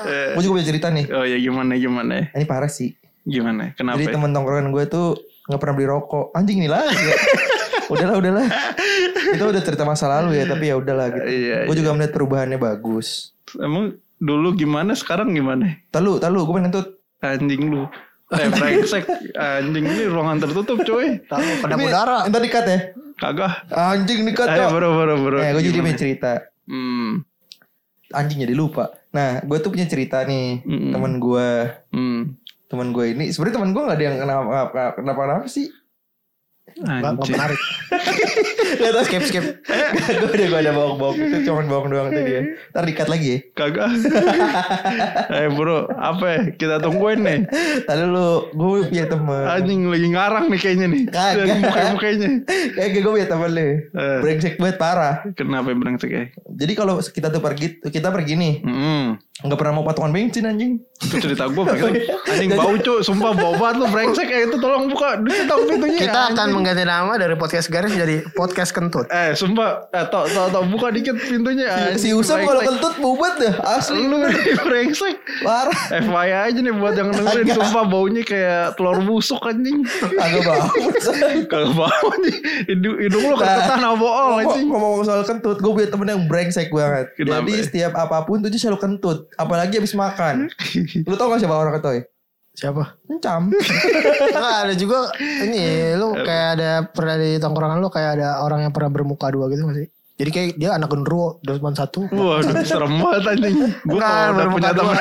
Eh, 0.10 0.34
Gue 0.34 0.42
juga 0.44 0.60
punya 0.60 0.68
cerita 0.68 0.88
nih. 0.90 1.06
oh 1.14 1.24
ya 1.24 1.38
gimana 1.38 1.78
gimana? 1.78 2.28
Ini 2.34 2.44
parah 2.44 2.68
sih. 2.68 2.92
Gimana? 3.24 3.72
Kenapa? 3.78 3.96
Jadi 3.96 4.12
temen 4.12 4.34
tongkrongan 4.34 4.72
gue 4.72 4.84
tuh 4.90 5.08
nggak 5.48 5.60
pernah 5.62 5.76
beli 5.78 5.88
rokok. 5.88 6.26
Anjing 6.36 6.58
nih 6.60 6.72
lagi. 6.74 6.98
ya. 6.98 7.16
Udahlah, 7.92 8.16
udahlah. 8.20 8.48
Itu 9.36 9.44
udah 9.48 9.64
cerita 9.64 9.84
masa 9.84 10.06
lalu 10.08 10.40
ya, 10.40 10.46
tapi 10.48 10.72
ya 10.72 10.76
udahlah 10.80 11.08
gitu. 11.12 11.28
Iya, 11.28 11.58
gue 11.68 11.76
iya. 11.76 11.80
juga 11.80 11.92
melihat 11.96 12.12
perubahannya 12.16 12.60
bagus. 12.60 13.34
Emang 13.60 13.98
dulu 14.18 14.54
gimana 14.58 14.96
sekarang 14.98 15.32
gimana? 15.32 15.80
Talu, 15.92 16.20
talu, 16.20 16.44
gue 16.44 16.54
pengen 16.58 16.72
ngentut. 16.72 16.88
Anjing 17.24 17.64
lu. 17.68 17.90
Eh 18.28 18.52
brengsek 18.52 19.08
anjing 19.40 19.88
ini 19.88 20.04
ruangan 20.12 20.44
tertutup 20.44 20.84
coy. 20.84 21.24
Tahu 21.32 21.44
udara. 21.64 22.28
Ntar 22.28 22.42
dikat 22.44 22.66
ya. 22.68 22.80
Kagak. 23.16 23.72
Anjing 23.72 24.28
dikat 24.28 24.52
Ayo 24.52 24.68
kok. 24.68 24.70
bro 24.76 24.90
bro 25.00 25.16
bro. 25.16 25.38
Eh, 25.40 25.56
gue 25.56 25.64
jadi 25.64 25.80
punya 25.80 25.96
cerita. 25.96 26.32
Hmm. 26.68 27.24
Anjing 28.12 28.44
jadi 28.44 28.52
lupa. 28.52 28.92
Nah, 29.16 29.40
gue 29.42 29.58
tuh 29.64 29.72
punya 29.72 29.88
cerita 29.88 30.28
nih. 30.28 30.60
Mm-mm. 30.68 30.92
Temen 30.92 31.14
gue. 31.24 31.50
Hmm. 31.96 32.36
Temen 32.68 32.92
gue 32.92 33.06
ini. 33.16 33.32
Sebenarnya 33.32 33.56
temen 33.64 33.72
gue 33.72 33.84
gak 33.88 33.96
ada 33.96 34.04
yang 34.04 34.18
kenapa 34.20 34.44
kenapa, 35.00 35.22
kenapa 35.24 35.48
sih. 35.48 35.72
Anjing. 36.78 37.34
menarik. 37.34 37.62
Gak 38.78 38.92
tau 38.94 39.04
Skip 39.04 39.24
skip. 39.26 39.46
gue 40.22 40.30
udah 40.30 40.48
gue 40.48 40.60
ada 40.60 40.72
bawang-bawang 40.72 41.18
itu 41.18 41.38
cuman 41.48 41.66
bawang 41.66 41.88
doang 41.90 42.10
tadi 42.12 42.32
ya. 42.32 42.42
Ntar 42.70 42.84
dikat 42.86 43.08
lagi 43.08 43.28
ya. 43.28 43.40
Kagak. 43.56 43.90
eh 45.42 45.48
bro, 45.50 45.88
apa 45.90 46.26
ya? 46.28 46.40
Kita 46.54 46.76
tungguin 46.78 47.24
nih. 47.24 47.40
Tadi 47.84 48.04
lu 48.06 48.52
gue 48.52 48.86
punya 48.86 49.06
temen. 49.08 49.44
Anjing 49.48 49.80
lagi 49.88 50.08
ngarang 50.12 50.46
nih 50.52 50.60
kayaknya 50.60 50.88
nih. 50.92 51.02
Kagak. 51.08 51.46
Dari 51.48 51.58
muka-mukanya. 51.58 52.30
Kayak 52.76 52.90
gue 52.94 53.12
punya 53.16 53.28
temen 53.28 53.52
nih. 53.56 53.72
Eh. 53.88 54.20
Brengsek 54.22 54.54
banget 54.60 54.78
parah. 54.78 55.16
Kenapa 55.34 55.72
brengsek 55.72 56.12
ya? 56.12 56.24
Jadi 56.52 56.74
kalau 56.76 57.00
kita 57.00 57.32
tuh 57.32 57.42
pergi 57.42 57.80
kita 57.82 58.12
pergi 58.12 58.34
nih 58.36 58.56
Hmm. 58.68 59.06
nggak 59.38 59.54
pernah 59.54 59.80
mau 59.80 59.86
patungan 59.86 60.10
bensin 60.10 60.50
anjing. 60.50 60.82
Itu 60.98 61.22
cerita 61.22 61.46
gue 61.48 61.64
brengsek. 61.64 61.94
Anjing 62.28 62.50
bau 62.54 62.74
cu, 62.76 62.94
sumpah 63.02 63.32
bau 63.34 63.54
banget 63.56 63.76
lu 63.80 63.86
brengsek 63.88 64.26
kayak 64.26 64.50
itu 64.50 64.58
tolong 64.58 64.90
buka 64.90 65.22
tutup 65.22 65.60
pintunya. 65.70 66.00
Kita 66.10 66.22
akan. 66.34 66.48
Mengganti 66.58 66.84
nama 66.84 67.14
dari 67.22 67.38
podcast 67.38 67.70
garis 67.70 67.94
jadi 67.94 68.26
podcast 68.34 68.74
kentut. 68.74 69.06
Eh 69.14 69.38
sumpah 69.38 69.94
eh 69.94 70.06
tok 70.10 70.26
tok 70.34 70.48
tok 70.50 70.64
buka 70.74 70.90
dikit 70.90 71.14
pintunya 71.22 71.94
Si 71.94 72.10
Usam 72.12 72.42
kalau 72.42 72.66
kentut 72.66 72.98
bubat 72.98 73.38
dah 73.38 73.54
asli. 73.78 74.02
Lu 74.10 74.18
nih 74.26 74.34
brengsek 74.68 75.16
Parah. 75.46 75.78
FYI 75.94 76.34
aja 76.50 76.60
nih 76.60 76.74
buat 76.74 76.94
yang 76.98 77.14
dengerin 77.14 77.46
Kagak. 77.46 77.58
Sumpah 77.62 77.84
baunya 77.86 78.22
kayak 78.26 78.76
telur 78.76 78.98
busuk 79.06 79.42
anjing 79.46 79.86
Agak 80.18 80.42
bau. 80.42 80.66
Kagak 81.54 81.74
bau 81.78 82.10
nih 82.26 82.36
Hidung, 82.74 82.98
hidung 82.98 83.24
lu 83.30 83.36
keretan 83.38 83.78
sama 83.78 83.96
bool 83.96 84.42
anjing 84.42 84.68
Ngomong 84.68 85.06
soal 85.06 85.22
kentut, 85.24 85.62
gue 85.62 85.72
punya 85.72 85.90
temen 85.94 86.08
yang 86.10 86.24
brengsek 86.26 86.74
banget. 86.74 87.14
Kenapa? 87.14 87.46
Jadi 87.46 87.52
setiap 87.64 87.94
apa 87.96 88.26
pun 88.26 88.42
tuh 88.42 88.50
dia 88.50 88.60
selalu 88.60 88.80
kentut, 88.82 89.30
apalagi 89.38 89.78
habis 89.78 89.94
makan. 89.94 90.50
Lu 91.08 91.16
tau 91.16 91.30
gak 91.30 91.40
siapa 91.44 91.56
orang 91.56 91.78
ketoy? 91.78 92.04
Siapa? 92.58 92.98
Encam. 93.06 93.54
Enggak 94.34 94.56
ada 94.66 94.74
juga 94.74 95.14
ini 95.46 95.94
lu 95.94 96.18
kayak 96.18 96.48
ada 96.58 96.72
pernah 96.90 97.16
di 97.22 97.38
tongkrongan 97.38 97.78
lu 97.78 97.94
kayak 97.94 98.18
ada 98.18 98.42
orang 98.42 98.66
yang 98.66 98.74
pernah 98.74 98.90
bermuka 98.90 99.30
dua 99.30 99.46
gitu 99.54 99.70
gak 99.70 99.78
sih? 99.78 99.88
Jadi 100.18 100.30
kayak 100.34 100.50
dia 100.58 100.74
anak 100.74 100.90
genderuwo 100.90 101.38
cuma 101.62 101.78
satu. 101.78 102.10
Waduh 102.10 102.66
serem 102.66 102.98
banget 102.98 103.38
anjing 103.38 103.56
Gue 103.86 104.02
Bukan, 104.02 104.02
kalau 104.02 104.34
udah 104.34 104.48
punya 104.50 104.72
teman 104.74 104.98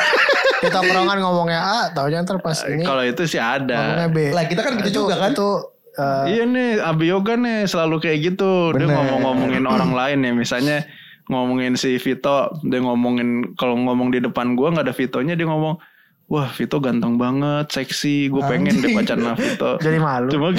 Di 0.56 0.68
tongkrongan 0.68 1.18
ngomongnya 1.24 1.60
A, 1.64 1.78
taunya 1.96 2.20
ntar 2.20 2.36
pas 2.44 2.60
ini 2.68 2.84
Kalau 2.84 3.00
itu 3.00 3.24
sih 3.24 3.40
ngomongnya 3.40 3.64
ada 3.64 4.12
B. 4.12 4.36
lah 4.36 4.44
kita 4.44 4.60
kan 4.60 4.72
gitu 4.84 5.08
juga 5.08 5.16
kan. 5.16 5.32
Itu 5.32 5.48
eh, 5.96 6.24
Iya 6.36 6.44
nih 6.44 6.68
Abi 6.84 7.08
Yoga 7.08 7.32
nih 7.40 7.64
selalu 7.64 7.96
kayak 8.04 8.18
gitu 8.28 8.76
Dia 8.76 8.84
Bener. 8.84 8.92
ngomong-ngomongin 8.92 9.64
orang 9.64 9.96
lain 9.96 10.18
ya 10.20 10.32
Misalnya 10.36 10.84
ngomongin 11.32 11.80
si 11.80 11.96
Vito 11.96 12.52
Dia 12.60 12.80
ngomongin 12.84 13.56
Kalau 13.56 13.72
ngomong 13.80 14.12
di 14.12 14.20
depan 14.20 14.52
gue 14.52 14.68
gak 14.68 14.84
ada 14.84 14.92
Vitonya 14.92 15.32
Dia 15.32 15.48
ngomong 15.48 15.80
Wah 16.26 16.50
Vito 16.50 16.82
ganteng 16.82 17.14
banget 17.22 17.70
Seksi 17.70 18.26
Gue 18.26 18.42
pengen 18.42 18.82
deh 18.82 18.90
pacaran 18.98 19.22
sama 19.22 19.36
Vito 19.38 19.70
jadi 19.86 19.98
malu. 20.02 20.30
Cuma 20.34 20.50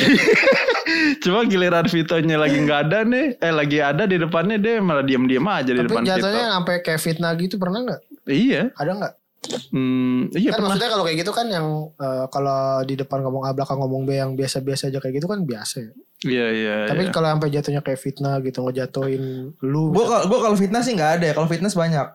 Cuma 1.23 1.39
giliran 1.43 1.85
Vitonya 1.91 2.39
lagi 2.39 2.57
nggak 2.63 2.79
ada 2.87 3.03
nih, 3.03 3.35
eh 3.43 3.51
lagi 3.51 3.77
ada 3.83 4.07
di 4.07 4.15
depannya 4.15 4.55
dia 4.55 4.79
malah 4.79 5.03
diam-diam 5.03 5.43
aja 5.51 5.75
di 5.75 5.83
Tapi 5.83 5.87
depan 5.91 6.03
Vito. 6.03 6.11
jatuhnya 6.15 6.43
sampai 6.55 6.75
kayak 6.79 7.01
fitnah 7.03 7.31
gitu 7.35 7.55
pernah 7.59 7.79
nggak? 7.83 8.01
Iya, 8.27 8.71
Ada 8.75 8.91
nggak? 8.95 9.13
hmm, 9.47 10.35
iya 10.35 10.49
kan 10.51 10.59
pernah. 10.59 10.75
maksudnya 10.75 10.89
kalau 10.91 11.03
kayak 11.07 11.17
gitu 11.23 11.31
kan 11.31 11.47
yang 11.47 11.67
eh, 11.95 12.25
kalau 12.27 12.83
di 12.83 12.95
depan 12.99 13.19
ngomong 13.23 13.43
A 13.47 13.55
belakang 13.55 13.79
ngomong 13.79 14.03
B 14.03 14.19
yang 14.19 14.31
biasa-biasa 14.35 14.91
aja 14.91 14.99
kayak 14.99 15.23
gitu 15.23 15.27
kan 15.29 15.39
biasa 15.43 15.75
ya. 15.87 15.91
Iya 16.25 16.45
iya. 16.51 16.75
Tapi 16.89 17.07
iya. 17.07 17.13
kalau 17.13 17.27
sampai 17.29 17.49
jatuhnya 17.53 17.81
kayak 17.85 17.99
fitnah 18.01 18.41
gitu 18.41 18.59
ngejatuhin 18.65 19.53
lu. 19.61 19.83
Gue 19.93 20.03
kalau 20.09 20.25
gua 20.27 20.39
kalau 20.49 20.57
fitness 20.57 20.89
sih 20.89 20.93
nggak 20.97 21.11
ada 21.21 21.25
ya. 21.31 21.33
Kalau 21.37 21.47
fitness 21.47 21.77
banyak. 21.77 22.07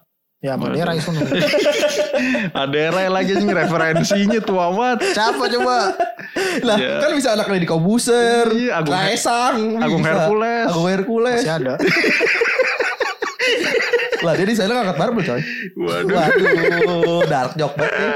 ya 0.42 0.58
sama 0.58 0.74
dia 0.74 0.82
Raison. 0.82 1.14
Ada 2.52 2.80
Ray 2.90 3.08
lagi 3.08 3.32
nih 3.34 3.50
referensinya 3.50 4.40
tua 4.40 4.68
banget. 4.68 5.12
Siapa 5.12 5.44
coba? 5.50 5.76
Lah 6.62 6.76
Iya. 6.76 6.92
kan 6.98 7.10
bisa 7.12 7.28
anak 7.32 7.48
di 7.50 7.64
Kobuser, 7.64 8.46
Iya, 8.48 8.78
Agung- 8.78 8.92
Kaisang, 8.94 9.56
Agung 9.78 10.00
bisa. 10.00 10.10
Hercules. 10.12 10.66
Agung 10.66 10.88
Hercules. 10.88 11.40
Masih 11.40 11.54
ada. 11.54 11.74
Lah 14.22 14.38
dia 14.38 14.46
di 14.46 14.54
sana 14.54 14.70
ngangkat 14.72 14.96
barbel 14.96 15.22
coy. 15.24 15.42
Waduh. 15.76 16.14
Waduh, 16.14 17.20
dark 17.26 17.52
joke 17.56 17.74
banget 17.74 17.92
nih. 17.92 18.12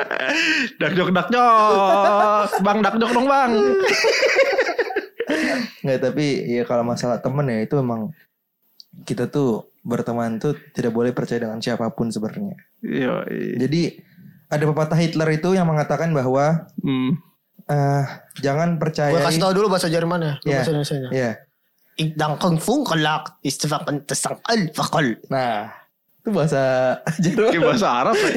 Dakjok 0.78 1.08
dakjok. 1.10 2.46
Bang 2.60 2.78
dakjok 2.78 3.10
dong 3.10 3.26
bang. 3.26 3.50
Nggak 5.82 5.98
tapi 6.00 6.26
ya 6.46 6.62
kalau 6.62 6.82
masalah 6.82 7.18
temen 7.18 7.46
ya 7.46 7.58
itu 7.60 7.74
emang 7.74 8.14
kita 9.04 9.28
tuh 9.28 9.68
berteman 9.82 10.38
tuh 10.38 10.56
tidak 10.72 10.90
boleh 10.90 11.12
percaya 11.12 11.42
dengan 11.42 11.58
siapa 11.58 11.90
pun 11.90 12.08
sebenarnya. 12.08 12.56
Iya. 12.80 13.22
Jadi 13.58 13.82
ada 14.46 14.64
pepatah 14.64 14.94
Hitler 14.94 15.28
itu 15.34 15.52
yang 15.52 15.66
mengatakan 15.66 16.10
bahwa 16.10 16.70
Hmm. 16.80 17.18
eh 17.66 18.04
jangan 18.38 18.78
percaya. 18.78 19.10
Gue 19.10 19.22
kasih 19.22 19.42
tau 19.42 19.50
dulu 19.50 19.66
bahasa 19.68 19.86
Jerman 19.86 20.18
ya. 20.18 20.34
Iya. 20.42 20.56
Bahasa 20.62 20.70
Indonesia 20.70 20.96
Ya. 21.10 21.30
Ik 21.96 22.12
dan 22.14 22.36
kung 22.36 22.56
fung 22.56 22.84
kelak 22.84 23.40
istifakan 23.40 24.04
tesang 24.04 24.36
al 24.44 24.68
fakal. 24.70 25.16
Nah, 25.32 25.72
itu 26.20 26.28
bahasa 26.30 26.62
Jerman. 27.24 27.50
Kayak 27.50 27.64
bahasa 27.66 27.88
Arab 27.90 28.16
ya. 28.16 28.30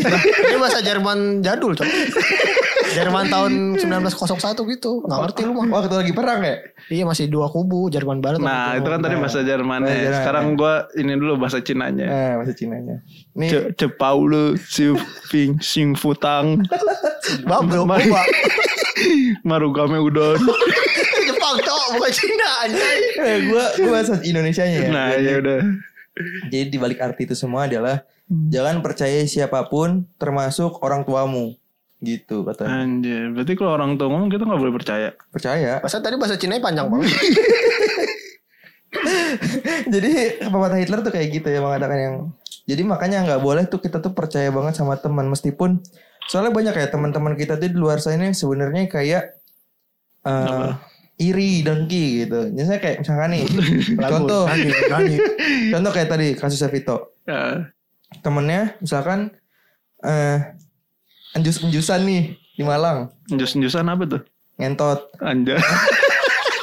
Ini 0.50 0.58
bahasa 0.58 0.80
Jerman 0.82 1.18
jadul 1.42 1.74
coy. 1.76 1.86
Jerman 2.90 3.26
tahun 3.28 3.52
1901 3.78 4.74
gitu. 4.74 4.92
Nggak 5.04 5.20
ngerti 5.24 5.42
lu 5.44 5.54
mah. 5.54 5.66
Waktu 5.70 5.96
lagi 5.96 6.14
perang 6.14 6.40
ya? 6.42 6.56
Iya 6.90 7.04
masih 7.06 7.30
dua 7.30 7.48
kubu 7.48 7.88
Jerman 7.88 8.18
Barat. 8.20 8.40
Nah 8.40 8.74
itu 8.76 8.86
kan 8.86 9.00
tadi 9.00 9.16
bahasa 9.16 9.42
Jerman. 9.42 9.86
Sekarang 9.88 10.54
gua 10.54 10.90
ini 10.94 11.14
dulu 11.14 11.38
bahasa 11.38 11.62
Cinanya. 11.62 12.08
Nah, 12.08 12.34
bahasa 12.42 12.54
Cinanya. 12.54 13.06
Nih, 13.38 13.50
Ce, 13.50 13.58
ce 13.76 13.86
Paule 13.88 14.58
si 14.58 14.90
Ping 15.30 15.60
Sing 15.60 15.94
Futang 15.94 16.66
Bab 17.50 17.70
bro. 17.70 17.86
Mari. 17.86 18.10
Kuba. 18.10 18.24
Marugame 19.48 20.02
Udon. 20.02 20.40
Jepang 21.30 21.56
cok 21.62 21.86
bukan 21.96 22.12
Cina 22.12 22.50
anjay. 22.66 23.00
eh, 23.16 23.38
gua 23.48 23.66
gua 23.78 23.90
bahasa 23.96 24.18
Indonesianya 24.20 24.78
ya. 24.86 24.90
Nah 24.90 25.08
ya 25.14 25.38
udah. 25.40 25.60
Jadi 26.50 26.66
di 26.68 26.78
balik 26.78 27.00
arti 27.00 27.24
itu 27.24 27.36
semua 27.38 27.70
adalah 27.70 28.04
jangan 28.28 28.84
percaya 28.84 29.24
siapa 29.24 29.70
pun 29.70 30.04
termasuk 30.18 30.82
orang 30.82 31.08
tuamu. 31.08 31.56
Gitu 32.00 32.48
katanya. 32.48 32.84
Anjir, 32.84 33.36
berarti 33.36 33.54
kalau 33.60 33.72
orang 33.76 34.00
tua 34.00 34.08
ngomong 34.08 34.32
kita 34.32 34.48
nggak 34.48 34.62
boleh 34.62 34.74
percaya. 34.76 35.10
Percaya. 35.32 35.84
Masa 35.84 36.00
tadi 36.00 36.16
bahasa 36.16 36.40
Cina 36.40 36.56
panjang 36.58 36.88
banget. 36.88 37.12
jadi 39.94 40.42
pepatah 40.50 40.80
Hitler 40.82 41.00
tuh 41.06 41.14
kayak 41.14 41.28
gitu 41.30 41.48
ya 41.52 41.62
mengatakan 41.62 42.00
yang 42.00 42.16
jadi 42.66 42.82
makanya 42.86 43.22
nggak 43.26 43.42
boleh 43.42 43.64
tuh 43.70 43.78
kita 43.82 44.02
tuh 44.02 44.14
percaya 44.18 44.50
banget 44.50 44.78
sama 44.78 44.98
teman 44.98 45.30
meskipun 45.30 45.82
soalnya 46.26 46.54
banyak 46.54 46.74
kayak 46.74 46.90
teman-teman 46.94 47.34
kita 47.38 47.58
tuh 47.58 47.70
di 47.70 47.78
luar 47.78 48.02
sana 48.02 48.30
yang 48.30 48.38
sebenarnya 48.38 48.90
kayak 48.90 49.24
eh 50.26 50.72
iri 51.20 51.62
dengki 51.62 52.26
gitu. 52.26 52.50
Misalnya 52.50 52.82
kayak 52.82 52.98
misalkan 53.04 53.30
nih 53.36 53.44
contoh 54.14 54.44
contoh 55.74 55.92
kayak 55.94 56.10
tadi 56.10 56.28
kasusnya 56.34 56.70
Vito 56.72 56.98
Ya. 57.30 57.70
temennya 58.26 58.74
misalkan 58.82 59.30
eh 60.02 60.58
enjus-enjusan 61.32 62.02
nih 62.04 62.24
di 62.54 62.64
Malang 62.64 63.14
Jus-jusan 63.28 63.86
apa 63.86 64.04
tuh? 64.06 64.22
ngentot 64.56 65.14
Anjay. 65.20 65.56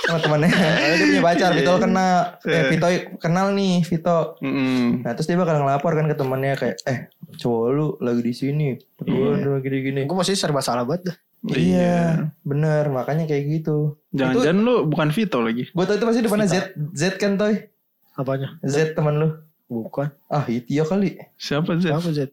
sama 0.07 0.23
temennya 0.23 0.55
dia 0.95 1.03
punya 1.03 1.23
pacar 1.25 1.51
Vito 1.51 1.73
kenal 1.77 2.39
eh, 2.41 2.51
Iya. 2.53 2.63
Vito 2.71 2.87
kenal 3.19 3.47
nih 3.53 3.83
Vito 3.83 4.39
Mm. 4.39 5.03
Nah 5.03 5.13
terus 5.13 5.27
dia 5.27 5.35
bakal 5.35 5.59
ngelapor 5.59 5.93
kan 5.93 6.07
ke 6.07 6.15
temannya 6.15 6.55
kayak 6.55 6.77
eh 6.87 6.99
cowok 7.37 7.65
lu 7.75 7.87
lagi 7.99 8.23
di 8.23 8.31
sini 8.31 8.67
berdua 8.95 9.35
Iya. 9.35 9.59
gini 9.59 9.79
gini. 9.83 10.01
Gue 10.07 10.15
masih 10.15 10.39
serba 10.39 10.63
salah 10.63 10.87
banget 10.87 11.11
dah. 11.11 11.17
Iya, 11.47 12.27
bener 12.43 12.91
makanya 12.91 13.27
kayak 13.27 13.45
gitu. 13.51 13.99
Jangan-jangan 14.11 14.63
lu 14.63 14.75
bukan 14.87 15.11
Vito 15.11 15.39
lagi. 15.43 15.67
Gue 15.71 15.85
tau 15.85 15.95
itu 15.95 16.07
pasti 16.07 16.21
depannya 16.23 16.47
Z 16.47 16.55
Z 16.95 17.03
kan 17.19 17.35
toy 17.35 17.67
Apanya? 18.15 18.63
Z 18.63 18.95
teman 18.95 19.19
lu. 19.19 19.29
Bukan. 19.67 20.07
Ah 20.31 20.47
itu 20.47 20.71
ya 20.71 20.87
kali. 20.87 21.19
Siapa 21.35 21.75
sih? 21.77 21.91
Apa 21.91 22.15
Z? 22.15 22.31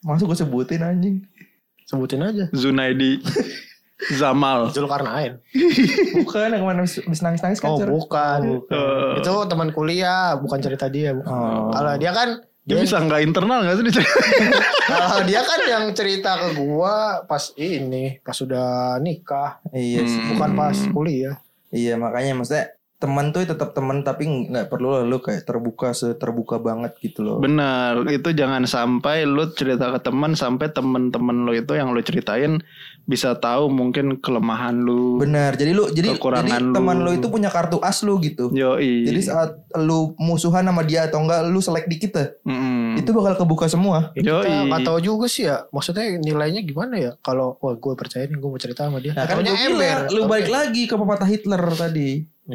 Masuk 0.00 0.30
gue 0.30 0.38
sebutin 0.38 0.86
anjing. 0.86 1.26
Sebutin 1.84 2.20
aja. 2.20 2.44
Zunaidi 2.50 3.20
Zamal. 4.10 4.68
Zulkarnain. 4.74 5.40
Bukan 6.18 6.48
yang 6.52 6.60
ke 6.60 6.66
mana 6.66 6.78
habis 6.82 7.00
habis 7.00 7.20
nangis 7.20 7.40
nangis 7.40 7.60
kan. 7.60 7.72
Oh 7.72 7.78
Cur. 7.78 7.88
bukan. 7.88 8.40
Eh, 8.68 9.12
Itu 9.22 9.32
teman 9.46 9.70
kuliah, 9.70 10.36
bukan 10.36 10.58
cerita 10.60 10.88
dia. 10.88 11.12
bukan. 11.12 11.30
Oh. 11.30 11.70
Kalau 11.70 11.94
dia 11.96 12.12
kan 12.12 12.28
dia 12.64 12.80
bisa 12.80 12.96
nggak 12.96 13.20
internal 13.20 13.60
nggak 13.60 13.76
sih? 13.76 13.84
dia? 13.86 14.04
kalau 14.88 15.20
dia 15.22 15.40
kan 15.40 15.60
yang 15.68 15.84
cerita 15.92 16.30
ke 16.34 16.48
gua 16.56 17.20
pas 17.24 17.52
ini, 17.54 18.16
pas 18.20 18.32
sudah 18.32 18.96
nikah, 18.98 19.60
Iya 19.68 20.00
sih. 20.04 20.16
Hmm. 20.16 20.28
bukan 20.32 20.50
pas 20.52 20.76
kuliah. 20.88 21.36
Iya 21.68 22.00
makanya 22.00 22.32
maksudnya 22.34 22.72
teman 23.04 23.36
tuh 23.36 23.44
tetap 23.44 23.76
teman 23.76 24.00
tapi 24.00 24.48
nggak 24.48 24.72
perlu 24.72 24.96
lah 24.96 25.04
lu 25.04 25.20
kayak 25.20 25.44
terbuka 25.44 25.92
seterbuka 25.92 26.56
banget 26.56 26.96
gitu 27.04 27.20
loh. 27.20 27.36
Benar, 27.36 28.08
itu 28.08 28.32
jangan 28.32 28.64
sampai 28.64 29.28
lu 29.28 29.52
cerita 29.52 29.92
ke 29.92 30.00
teman 30.00 30.32
sampai 30.32 30.72
temen-temen 30.72 31.44
lu 31.44 31.52
itu 31.52 31.76
yang 31.76 31.92
lu 31.92 32.00
ceritain 32.00 32.64
bisa 33.04 33.36
tahu 33.36 33.68
mungkin 33.68 34.16
kelemahan 34.18 34.72
lu. 34.74 35.20
Benar. 35.20 35.54
Jadi 35.54 35.72
lu 35.72 35.92
jadi 35.92 36.16
jadi 36.16 36.60
lu. 36.60 36.72
teman 36.72 37.04
lu 37.04 37.12
itu 37.12 37.28
punya 37.28 37.52
kartu 37.52 37.76
as 37.84 38.00
lu 38.00 38.16
gitu. 38.18 38.48
Yoi. 38.50 39.04
Jadi 39.04 39.20
saat 39.20 39.60
lu 39.76 40.16
musuhan 40.16 40.64
sama 40.64 40.80
dia 40.82 41.04
atau 41.04 41.20
enggak 41.20 41.44
lu 41.44 41.60
selek 41.60 41.84
dikit 41.84 42.16
deh, 42.16 42.28
Mm-mm. 42.48 42.96
itu 42.96 43.10
bakal 43.12 43.44
kebuka 43.44 43.68
semua. 43.68 44.12
Ya, 44.16 44.40
kita 44.40 44.78
tahu 44.80 44.98
juga 44.98 45.26
sih 45.28 45.44
ya. 45.44 45.68
Maksudnya 45.68 46.16
nilainya 46.16 46.64
gimana 46.64 46.96
ya? 46.96 47.12
Kalau 47.20 47.60
wah 47.60 47.76
gue 47.76 47.92
percaya 47.92 48.24
nih 48.24 48.40
gue 48.40 48.48
mau 48.48 48.60
cerita 48.60 48.88
sama 48.88 48.98
dia. 49.04 49.12
Nah, 49.12 49.28
kan 49.28 49.40
gua 49.40 49.52
bilang, 49.52 50.02
lu 50.08 50.20
Oke. 50.24 50.30
balik 50.30 50.48
lagi 50.48 50.82
ke 50.88 50.94
pepatah 50.96 51.28
Hitler 51.28 51.62
tadi. 51.76 52.10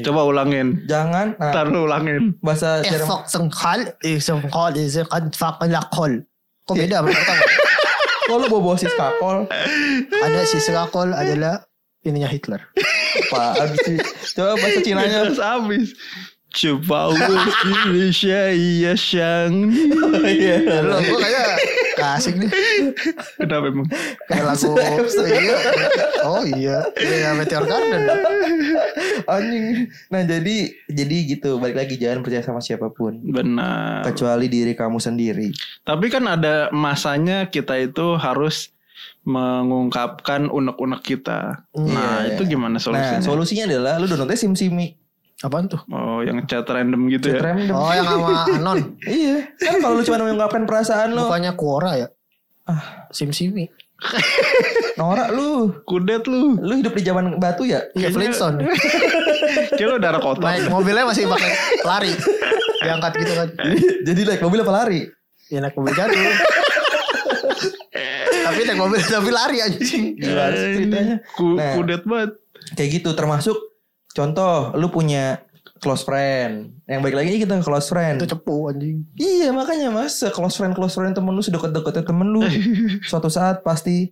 Coba 0.05 0.21
ulangin. 0.21 0.85
Jangan 0.85 1.33
nah, 1.37 1.49
Ntar 1.49 1.65
lu 1.69 1.89
ulangin. 1.89 2.33
bahasa 2.45 2.81
Eh, 2.85 2.93
Jerman. 2.93 3.07
fuck 3.09 3.23
sengkal, 3.25 3.79
eh 4.01 4.17
sengkal, 4.21 4.73
eh 4.77 4.85
sengkal, 4.85 5.29
fakal, 5.33 6.11
Kok 6.69 6.77
beda 6.77 7.01
sama 7.01 7.09
pertama? 7.09 7.41
Kok 8.29 8.37
lu 8.37 8.45
bawa 8.45 8.77
sis 8.77 8.93
kakol? 8.93 9.49
Ada 10.21 10.45
si 10.45 10.61
sekakol 10.61 11.17
adalah 11.17 11.65
ininya 12.05 12.29
Hitler. 12.29 12.61
Pak, 13.33 13.57
abis 13.57 13.79
sih. 13.89 13.97
Coba 14.37 14.53
bahasa 14.61 14.79
Cinanya. 14.85 15.25
Terus 15.25 15.41
habis. 15.41 15.87
Coba 16.49 17.13
Indonesia 17.65 18.53
iya 18.53 18.93
sang 18.97 19.69
Iya. 20.21 20.81
Lu 20.81 20.97
gue 21.01 21.17
kayak 21.21 21.57
gak 21.99 22.11
asik 22.17 22.35
nih. 22.35 22.49
Kenapa 23.35 23.65
emang? 23.67 23.87
Kayak 24.25 24.45
lagu 24.47 24.71
iya. 25.27 25.55
Oh 26.21 26.43
iya. 26.43 26.77
Iya 26.95 27.29
Meteor 27.33 27.63
Garden. 27.63 28.01
Anjing. 29.25 29.65
Nah, 30.07 30.21
jadi 30.23 30.57
jadi 30.87 31.17
gitu. 31.29 31.57
Balik 31.57 31.77
lagi 31.77 31.95
jangan 31.95 32.23
percaya 32.23 32.41
sama 32.41 32.59
siapa 32.59 32.89
pun. 32.89 33.19
Benar. 33.21 34.03
Kecuali 34.03 34.47
diri 34.47 34.73
kamu 34.73 34.97
sendiri. 34.97 35.51
Tapi 35.81 36.07
kan 36.07 36.25
ada 36.25 36.71
masanya 36.71 37.47
kita 37.47 37.75
itu 37.77 38.15
harus 38.15 38.71
mengungkapkan 39.23 40.47
unek-unek 40.47 41.01
kita. 41.01 41.63
Nah, 41.71 42.25
Iya. 42.25 42.35
itu 42.35 42.41
gimana 42.49 42.75
Nah, 42.75 42.81
solusinya? 42.81 43.21
solusinya 43.21 43.63
adalah 43.65 43.93
lu 43.95 44.05
downloadnya 44.05 44.35
SimSimi. 44.35 44.98
Apaan 45.39 45.65
tuh? 45.65 45.79
oh, 45.87 46.19
yang 46.19 46.43
chat 46.45 46.67
random 46.67 47.07
gitu 47.07 47.31
Chat 47.31 47.39
ya. 47.39 47.43
random. 47.45 47.71
Oh 47.71 47.89
yang 47.89 48.03
sama 48.03 48.29
Anon. 48.57 48.79
Iya. 49.01 49.47
Kan 49.55 49.79
kalau 49.79 49.95
lu 49.95 50.03
cuma 50.03 50.19
mengungkapkan 50.19 50.63
perasaan 50.63 51.15
lu, 51.15 51.23
Bukannya 51.25 51.55
Quora 51.55 51.91
ya? 51.95 52.07
Ah, 52.65 53.07
Sim 53.09 53.31
Simi. 53.31 53.63
norak 54.99 55.31
lu. 55.31 55.79
Kudet 55.83 56.23
lu. 56.23 56.55
Lu 56.55 56.73
hidup 56.73 56.91
di 56.91 57.01
zaman 57.01 57.35
batu 57.35 57.63
ya? 57.63 57.87
Iya 57.93 58.09
Flintstone. 58.09 58.67
Kayak 59.75 59.87
lu 59.89 59.97
darah 59.97 60.19
kotor. 60.19 60.43
Naik 60.43 60.67
mobilnya 60.67 61.03
masih 61.03 61.23
pakai 61.25 61.51
lari. 61.81 62.11
Diangkat 62.79 63.11
gitu 63.17 63.33
kan. 63.33 63.47
Jadi 64.03 64.19
naik 64.25 64.41
mobil 64.41 64.59
apa 64.59 64.73
lari? 64.73 64.99
Ya 65.47 65.59
naik 65.59 65.73
mobil 65.73 65.91
jadul. 65.93 66.19
tapi 68.41 68.61
naik 68.65 68.79
mobil 68.79 68.99
tapi 68.99 69.29
lari 69.29 69.57
anjing. 69.61 70.03
Gila 70.15 70.45
sih 70.51 70.69
ceritanya. 70.75 71.15
Ku, 71.31 71.55
Nah. 71.55 71.73
Kudet 71.75 72.03
banget. 72.03 72.31
Kayak 72.75 72.89
gitu 72.93 73.09
termasuk 73.13 73.57
contoh 74.11 74.73
lu 74.73 74.89
punya 74.89 75.43
close 75.79 76.03
friend. 76.03 76.75
Yang 76.85 76.99
baik 77.01 77.15
lagi 77.15 77.31
kita 77.39 77.61
close 77.61 77.87
friend. 77.87 78.19
Itu 78.19 78.27
cepu 78.29 78.69
anjing. 78.69 79.07
Iya 79.15 79.49
makanya 79.51 79.89
mas 79.89 80.19
close 80.31 80.59
friend 80.59 80.75
close 80.75 80.93
friend 80.93 81.15
temen 81.15 81.31
lu 81.31 81.39
sedekat-dekatnya 81.39 82.03
temen 82.03 82.27
lu 82.29 82.43
suatu 83.09 83.31
saat 83.31 83.63
pasti 83.63 84.11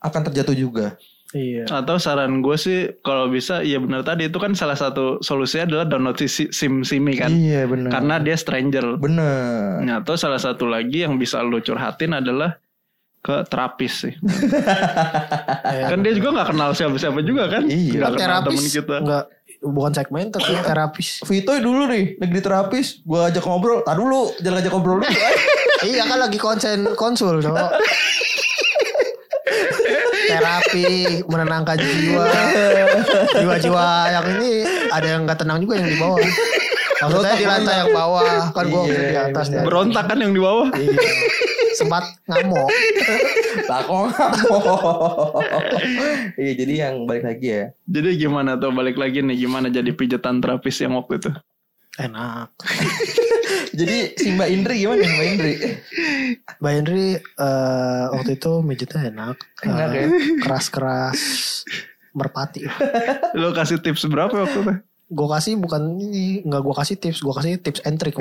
akan 0.00 0.20
terjatuh 0.30 0.54
juga. 0.54 0.86
Iya. 1.30 1.62
Atau 1.70 2.02
saran 2.02 2.42
gue 2.42 2.56
sih 2.58 2.90
kalau 3.06 3.30
bisa 3.30 3.62
ya 3.62 3.78
benar 3.78 4.02
tadi 4.02 4.26
itu 4.26 4.38
kan 4.42 4.50
salah 4.54 4.74
satu 4.74 5.22
solusinya 5.22 5.70
adalah 5.70 5.86
download 5.86 6.18
si- 6.26 6.50
sim 6.50 6.82
simi 6.82 7.14
kan. 7.14 7.30
Iya 7.30 7.70
benar. 7.70 7.90
Karena 7.94 8.14
dia 8.18 8.34
stranger. 8.34 8.98
bener. 8.98 9.78
Nah, 9.86 10.02
atau 10.02 10.18
salah 10.18 10.42
satu 10.42 10.66
lagi 10.66 11.06
yang 11.06 11.22
bisa 11.22 11.38
lu 11.42 11.62
curhatin 11.62 12.18
adalah 12.18 12.58
ke 13.20 13.36
terapis 13.48 13.92
sih. 14.08 14.14
Iya. 15.70 15.86
kan 15.94 15.98
dia 16.02 16.12
juga 16.18 16.28
nggak 16.34 16.48
kenal 16.50 16.70
siapa-siapa 16.74 17.20
juga 17.22 17.46
kan. 17.46 17.62
Iya. 17.68 18.00
Kan 18.02 18.12
kenal 18.16 18.42
terapis 18.42 18.58
temen 18.58 18.70
kita. 18.74 18.96
enggak 19.00 19.24
bukan 19.60 19.92
segmen 19.92 20.26
tapi 20.32 20.52
terapis. 20.64 21.08
Vito 21.28 21.52
dulu 21.60 21.84
nih 21.86 22.16
negeri 22.16 22.40
terapis, 22.40 23.04
gua 23.04 23.28
ajak 23.28 23.44
ngobrol. 23.44 23.84
Tar 23.84 24.00
dulu, 24.00 24.32
jangan 24.40 24.58
ajak 24.64 24.72
ngobrol 24.72 24.96
dulu. 24.98 25.06
iya 25.90 26.02
kan 26.08 26.18
lagi 26.18 26.38
konsen 26.40 26.88
konsul 26.96 27.44
cowok. 27.44 27.70
Terapi 30.30 31.20
menenangkan 31.28 31.76
jiwa. 31.76 32.24
Jiwa-jiwa 33.36 33.86
yang 34.10 34.26
ini 34.40 34.50
ada 34.90 35.06
yang 35.06 35.20
nggak 35.28 35.38
tenang 35.44 35.58
juga 35.60 35.76
yang 35.78 35.88
di 35.92 35.98
bawah. 36.00 36.20
Maksudnya 37.00 37.32
di 37.36 37.46
lantai 37.48 37.76
yang 37.80 37.92
bawah 37.96 38.52
kan 38.52 38.64
gua 38.68 38.82
Iya, 38.84 39.00
di 39.00 39.16
atas 39.16 39.46
nih. 39.52 39.64
Berontak 39.64 40.04
kan 40.08 40.18
yang 40.20 40.32
di 40.32 40.40
bawah. 40.40 40.68
Iya. 40.72 40.96
Sempat 41.80 42.04
ngamuk. 42.28 42.68
Takong. 43.70 44.12
Iya 46.36 46.52
jadi 46.54 46.74
yang 46.86 46.94
balik 47.08 47.24
lagi 47.24 47.48
ya. 47.48 47.64
Jadi 47.88 48.20
gimana 48.20 48.54
tuh 48.54 48.70
balik 48.70 49.00
lagi 49.00 49.24
nih 49.24 49.36
gimana 49.40 49.66
jadi 49.66 49.90
pijetan 49.90 50.38
terapis 50.38 50.76
yang 50.78 50.94
waktu 50.94 51.16
itu? 51.16 51.30
Enak. 51.98 52.52
Jadi 53.70 54.18
si 54.18 54.34
Mbak 54.34 54.48
Indri 54.50 54.82
gimana 54.82 54.98
Mbak 55.00 55.26
Indri? 55.30 55.52
Mbak 56.58 56.72
Henry 56.74 57.06
eh, 57.16 58.04
waktu 58.10 58.32
itu 58.34 58.52
mijetnya 58.60 59.00
enak. 59.08 59.36
Enak 59.62 59.88
Eh, 59.88 59.94
ya? 59.94 60.06
Keras-keras 60.42 61.18
merpati. 62.10 62.66
Lo 63.34 63.54
kasih 63.54 63.78
tips 63.78 64.10
berapa 64.10 64.32
waktu 64.32 64.58
itu? 64.58 64.72
Gue 65.10 65.26
kasih 65.26 65.58
bukan 65.58 65.98
ini, 65.98 66.42
nggak 66.42 66.62
gue 66.62 66.74
kasih 66.74 66.96
tips, 66.98 67.18
gue 67.18 67.34
kasih 67.34 67.52
tips 67.58 67.82
and 67.82 67.98
trick. 67.98 68.14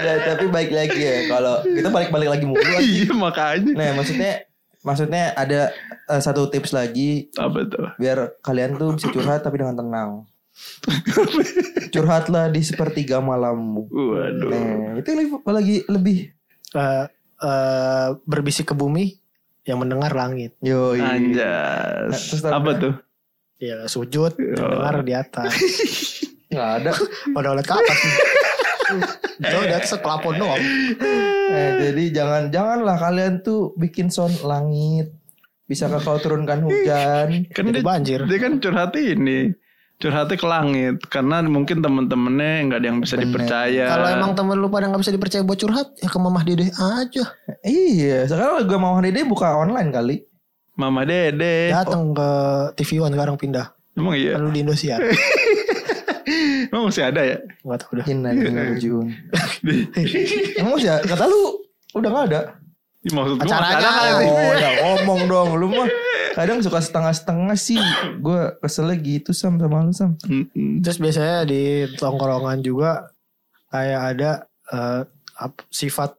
Nah, 0.00 0.16
tapi 0.26 0.44
balik 0.46 0.72
lagi 0.72 0.98
ya 0.98 1.16
kalau 1.26 1.60
kita 1.62 1.88
balik-balik 1.88 2.28
lagi 2.30 2.44
mulu. 2.44 2.60
lagi. 2.60 2.86
Iya 3.00 3.12
makanya. 3.14 3.72
Nah 3.72 3.88
maksudnya 3.94 4.32
maksudnya 4.80 5.24
ada 5.34 5.70
eh, 6.06 6.18
satu 6.18 6.46
tips 6.46 6.72
lagi 6.72 7.28
Apa 7.34 7.64
tuh? 7.64 7.92
biar 7.96 8.40
kalian 8.40 8.74
tuh 8.74 8.94
bisa 8.94 9.08
curhat 9.08 9.40
tapi 9.40 9.58
dengan 9.58 9.76
tenang. 9.76 10.10
Curhatlah 11.90 12.48
di 12.48 12.60
sepertiga 12.60 13.18
malammu. 13.18 13.86
Waduh. 13.86 14.50
Nah, 14.50 14.96
itu 14.96 15.10
lagi 15.44 15.76
lebih 15.86 16.32
Eh, 16.70 17.04
eh, 17.40 18.08
berbisik 18.22 18.62
ke 18.64 18.74
bumi 18.74 19.18
yang 19.64 19.76
mendengar 19.76 20.12
langit. 20.12 20.54
yo 20.60 20.94
Nah, 20.94 21.12
Anjas. 21.12 22.30
terus 22.30 22.46
Apa 22.46 22.70
tuh? 22.74 22.94
Ya 23.58 23.84
sujud, 23.84 24.38
yang 24.38 24.54
dengar 24.70 25.02
di 25.02 25.12
atas. 25.12 25.50
nggak 26.46 26.70
ada. 26.78 26.90
Pada 27.28 27.52
lihat 27.52 27.66
ke 27.66 27.74
atas. 27.74 27.98
Jauh 29.40 29.64
di 29.64 29.74
atas 29.74 29.94
pelapon 29.98 30.34
doang. 30.36 30.60
Nah, 31.50 31.70
jadi 31.80 32.04
jangan 32.12 32.42
janganlah 32.48 32.96
kalian 32.96 33.40
tuh 33.40 33.72
bikin 33.74 34.08
sound 34.08 34.38
langit. 34.42 35.10
Bisakah 35.64 36.02
kau 36.02 36.18
turunkan 36.18 36.66
hujan? 36.66 37.46
Kan 37.54 37.70
Jadi 37.70 37.78
dia, 37.78 37.86
banjir. 37.86 38.18
dia 38.26 38.38
kan 38.38 38.58
curhat 38.58 38.90
ini. 38.96 39.54
curhatnya 40.00 40.32
ke 40.34 40.46
langit 40.48 40.96
karena 41.12 41.44
mungkin 41.44 41.84
temen-temennya 41.84 42.52
nggak 42.66 42.78
ada 42.80 42.86
yang 42.88 42.98
bisa 43.04 43.14
Bener. 43.14 43.24
dipercaya. 43.28 43.84
Kalau 43.84 44.08
emang 44.08 44.32
temen 44.32 44.56
lu 44.56 44.72
pada 44.72 44.88
nggak 44.88 45.02
bisa 45.04 45.12
dipercaya 45.12 45.44
buat 45.44 45.60
curhat, 45.60 45.92
ya 46.00 46.08
ke 46.08 46.16
mamah 46.16 46.40
dede 46.40 46.72
aja. 46.72 47.24
Iya, 47.60 48.24
sekarang 48.24 48.64
gue 48.64 48.78
mau 48.80 48.96
Dede 48.96 49.28
buka 49.28 49.60
online 49.60 49.92
kali. 49.92 50.16
Mama 50.74 51.04
Dede. 51.04 51.68
Datang 51.68 52.16
ke 52.16 52.28
TV 52.80 53.04
One 53.04 53.12
sekarang 53.12 53.36
pindah. 53.36 53.76
Emang 53.92 54.16
iya. 54.16 54.40
Kan 54.40 54.48
lu 54.48 54.50
di 54.50 54.64
Indosiar. 54.64 55.04
Emang 56.68 56.88
masih 56.88 57.04
ada 57.04 57.20
ya? 57.22 57.38
Gak 57.60 57.78
tau 57.78 57.88
udah. 57.94 58.04
Hina 58.04 58.30
Jun. 58.76 59.06
Emang 60.56 60.76
sih 60.76 60.88
kata 60.88 61.24
lu 61.26 61.60
udah 61.94 62.08
gak 62.10 62.24
ada. 62.30 62.40
Ih, 63.00 63.12
Maksud 63.16 63.40
lu 63.40 63.42
Acaranya. 63.42 63.80
masih 63.80 63.88
ada 63.88 64.10
sih? 64.20 64.28
Oh, 64.28 64.52
ya 64.54 64.70
ngomong 64.84 65.20
dong 65.24 65.48
lu 65.56 65.66
mah. 65.72 65.88
Kadang 66.38 66.60
suka 66.60 66.78
setengah-setengah 66.78 67.56
sih. 67.56 67.80
Gue 68.20 68.54
keselnya 68.60 68.96
gitu 68.96 69.32
Sam 69.32 69.56
sama 69.56 69.82
lu 69.82 69.92
Sam. 69.92 70.20
Mm-mm. 70.22 70.78
Terus 70.78 71.00
biasanya 71.00 71.42
di 71.42 71.88
tongkrongan 71.96 72.60
juga 72.60 73.08
kayak 73.72 74.00
ada 74.14 74.30
eh, 74.68 75.00
ap- 75.36 75.64
sifat 75.68 76.14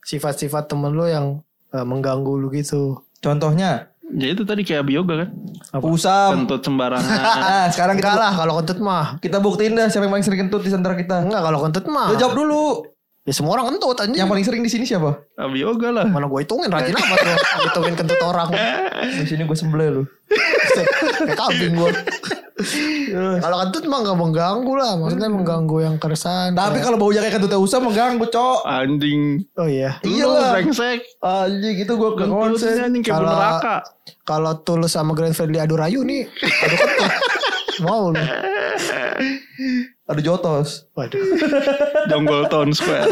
sifat-sifat 0.00 0.64
temen 0.66 0.92
lu 0.92 1.04
yang 1.06 1.38
eh, 1.70 1.84
mengganggu 1.84 2.34
lu 2.34 2.48
gitu. 2.50 3.04
Contohnya 3.20 3.93
Ya 4.12 4.28
itu 4.36 4.44
tadi 4.44 4.62
kayak 4.62 4.84
bioga 4.84 5.24
kan. 5.24 5.28
Usam. 5.80 6.44
Kentut 6.44 6.60
sembarangan. 6.60 7.08
Nah, 7.08 7.66
sekarang 7.74 7.96
kita 7.96 8.14
lah 8.14 8.32
kalau 8.36 8.60
kentut 8.60 8.78
mah. 8.84 9.16
kita 9.18 9.40
buktiin 9.40 9.72
dah 9.72 9.88
siapa 9.88 10.04
yang 10.04 10.12
paling 10.12 10.26
sering 10.26 10.40
kentut 10.46 10.60
di 10.60 10.70
antara 10.70 10.94
kita. 10.94 11.24
Enggak 11.24 11.42
kalau 11.42 11.58
kentut 11.64 11.84
mah. 11.88 12.12
Lu 12.12 12.16
jawab 12.20 12.36
dulu. 12.36 12.64
Ya 13.24 13.32
semua 13.32 13.56
orang 13.56 13.72
kentut 13.72 13.96
anjing. 14.04 14.20
Yang 14.20 14.28
paling 14.28 14.44
sering 14.44 14.62
di 14.62 14.70
sini 14.70 14.84
siapa? 14.84 15.16
Ah, 15.40 15.48
bioga 15.48 15.88
lah. 15.88 16.04
Mana 16.04 16.28
gue 16.28 16.40
hitungin 16.44 16.68
rajin 16.68 16.92
amat 16.92 17.18
lu. 17.24 17.32
Hitungin 17.72 17.94
kentut 17.96 18.20
orang. 18.20 18.52
Di 19.00 19.24
sini 19.24 19.48
gue 19.48 19.56
sembelih 19.56 19.88
lu. 19.96 20.02
Kayak 21.24 21.38
kambing 21.40 21.72
gue. 21.72 21.90
Kalau 23.40 23.56
kentut 23.60 23.84
mah 23.84 23.98
gak 24.00 24.14
mengganggu 24.14 24.72
lah. 24.72 24.94
Maksudnya 24.94 25.26
mengganggu 25.26 25.76
yang 25.80 25.96
keresahan. 25.96 26.52
Tapi 26.52 26.70
Kayak- 26.72 26.84
kalau 26.84 26.96
baunya 26.96 27.20
kayak 27.20 27.34
kentutnya 27.34 27.58
Usam 27.58 27.82
mengganggu, 27.82 28.24
Cok. 28.24 28.58
Anjing. 28.62 29.42
Oh 29.54 29.66
iya. 29.66 29.98
Iyalah. 30.00 30.54
Lu 30.54 30.62
brengsek. 30.62 30.98
Anjing 31.18 31.76
itu 31.78 31.92
gue 31.92 32.10
ke 32.10 32.16
Kentutnya 32.20 32.38
konsen. 32.54 32.74
anjing 32.80 33.02
kayak 33.02 33.16
Kalau- 33.16 33.32
neraka. 33.32 33.76
Kalau 34.22 34.52
Tulus 34.58 34.90
sama 34.90 35.12
Grand 35.12 35.32
Fredly 35.32 35.58
adu 35.58 35.74
rayu 35.74 36.00
nih. 36.00 36.30
Adu 36.30 36.74
kentut. 36.76 37.10
Mau 37.84 38.08
lu. 38.08 38.22
Ada 40.04 40.20
jotos. 40.20 40.86
Waduh. 40.92 41.18
Jonggol 42.08 42.46
Town 42.46 42.70
Square. 42.70 43.10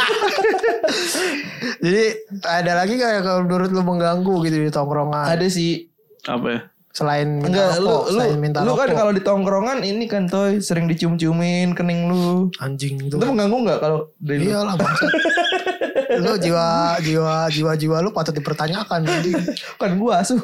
Jadi 1.78 2.04
ada 2.42 2.72
lagi 2.76 2.94
kayak 2.94 3.20
kalau 3.22 3.42
menurut 3.42 3.70
lu 3.70 3.82
mengganggu 3.82 4.34
gitu 4.44 4.56
di 4.56 4.70
tongkrongan. 4.70 5.26
Ada 5.26 5.46
sih. 5.48 5.88
Apa 6.22 6.46
ya? 6.46 6.60
Selain 6.92 7.24
minta 7.24 7.48
Enggak, 7.48 7.68
lu 7.74 7.88
rokok, 7.88 8.02
lu 8.04 8.12
selain 8.14 8.36
minta 8.36 8.58
lu 8.60 8.72
kan 8.72 8.84
rokok. 8.84 8.98
kalau 8.98 9.12
di 9.12 9.22
tongkrongan 9.22 9.78
ini 9.80 10.04
kan 10.04 10.28
toy 10.28 10.60
sering 10.60 10.84
dicium-ciumin 10.86 11.72
kening 11.72 12.04
lu. 12.04 12.52
anjing 12.58 13.00
itu. 13.00 13.16
Itu 13.16 13.24
mengganggu 13.24 13.58
nggak 13.64 13.78
kalau 13.80 14.12
dari 14.18 14.44
lu? 14.44 14.52
Iyalah 14.52 14.76
bangsa. 14.76 15.06
lu 16.22 16.32
jiwa 16.36 16.66
jiwa 17.00 17.36
jiwa 17.48 17.72
jiwa 17.74 17.96
lu 17.98 18.12
patut 18.12 18.32
dipertanyakan 18.32 19.02
anjing. 19.02 19.40
Kan 19.80 19.96
gua 19.96 20.20
asuh. 20.20 20.36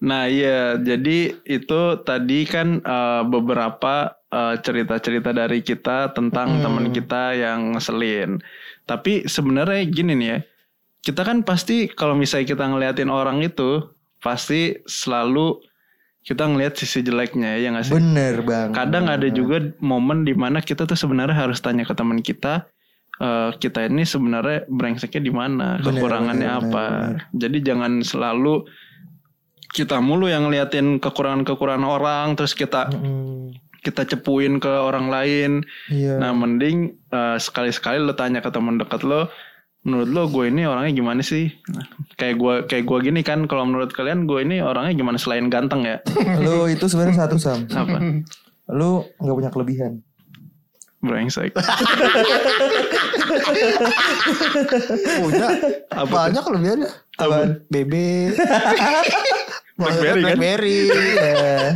Nah 0.00 0.26
iya, 0.26 0.74
jadi 0.74 1.18
itu 1.40 1.80
tadi 2.02 2.42
kan 2.44 2.82
eh, 2.82 3.22
beberapa 3.24 3.94
eh, 4.26 4.58
cerita-cerita 4.58 5.30
dari 5.30 5.62
kita 5.62 6.10
tentang 6.10 6.58
Hmm. 6.58 6.62
teman 6.62 6.86
kita 6.90 7.30
yang 7.32 7.78
ngeselin. 7.78 8.42
Tapi 8.82 9.26
sebenarnya 9.26 9.86
gini 9.86 10.12
nih 10.14 10.28
ya, 10.28 10.38
kita 11.06 11.22
kan 11.22 11.46
pasti 11.46 11.86
kalau 11.86 12.18
misalnya 12.18 12.50
kita 12.50 12.66
ngeliatin 12.66 13.06
orang 13.06 13.38
itu, 13.46 13.86
pasti 14.18 14.74
selalu 14.90 15.62
kita 16.26 16.42
ngelihat 16.50 16.74
sisi 16.74 17.06
jeleknya 17.06 17.54
ya 17.62 17.70
nggak 17.70 17.86
sih? 17.86 17.94
Bener 17.94 18.42
bang. 18.42 18.74
Kadang 18.74 19.06
ada 19.06 19.30
juga 19.30 19.62
momen 19.78 20.26
di 20.26 20.34
mana 20.34 20.58
kita 20.58 20.82
tuh 20.82 20.98
sebenarnya 20.98 21.38
harus 21.38 21.62
tanya 21.62 21.86
ke 21.86 21.94
teman 21.94 22.18
kita, 22.18 22.66
eh, 23.22 23.54
kita 23.54 23.86
ini 23.86 24.02
sebenarnya 24.02 24.66
brengseknya 24.66 25.22
di 25.22 25.30
mana, 25.30 25.78
Bener, 25.78 25.94
kekurangannya 26.02 26.50
bener, 26.50 26.66
apa. 26.66 26.84
bener, 26.90 27.18
Jadi 27.30 27.58
jangan 27.62 27.92
selalu 28.02 28.66
kita 29.70 30.02
mulu 30.02 30.26
yang 30.26 30.50
ngeliatin 30.50 30.98
kekurangan-kekurangan 30.98 31.86
orang, 31.86 32.34
terus 32.34 32.58
kita 32.58 32.90
Mm-mm. 32.90 33.54
kita 33.86 34.02
cepuin 34.10 34.58
ke 34.58 34.72
orang 34.74 35.06
lain. 35.06 35.62
Iya. 35.86 36.18
Nah 36.18 36.34
mending 36.34 36.98
eh, 37.14 37.38
sekali-sekali 37.38 38.02
lo 38.02 38.18
tanya 38.18 38.42
ke 38.42 38.50
teman 38.50 38.82
dekat 38.82 39.06
lo, 39.06 39.30
menurut 39.86 40.10
lo 40.10 40.26
gue 40.26 40.50
ini 40.50 40.66
orangnya 40.66 40.98
gimana 40.98 41.22
sih? 41.22 41.46
Nah, 41.70 41.86
kayak 42.18 42.34
gue 42.42 42.54
kayak 42.66 42.84
gue 42.90 42.98
gini 43.06 43.22
kan, 43.22 43.46
kalau 43.46 43.62
menurut 43.62 43.94
kalian 43.94 44.26
gue 44.26 44.42
ini 44.42 44.58
orangnya 44.58 44.98
gimana 44.98 45.14
selain 45.14 45.46
ganteng 45.46 45.86
ya? 45.86 46.02
lu 46.44 46.66
itu 46.66 46.90
sebenarnya 46.90 47.24
satu 47.24 47.38
sam. 47.38 47.70
Apa? 47.70 48.26
Lu 48.74 49.06
nggak 49.22 49.36
punya 49.38 49.50
kelebihan. 49.54 50.02
Brengsek. 51.06 51.54
Punya 55.22 55.46
Apa 55.92 56.32
banyak 56.32 56.42
kelebihannya. 56.42 56.90
Apaan? 57.20 57.62
BB. 57.70 57.92
Blackberry 59.78 60.22
kan? 60.24 60.34
Blackberry. 60.34 60.78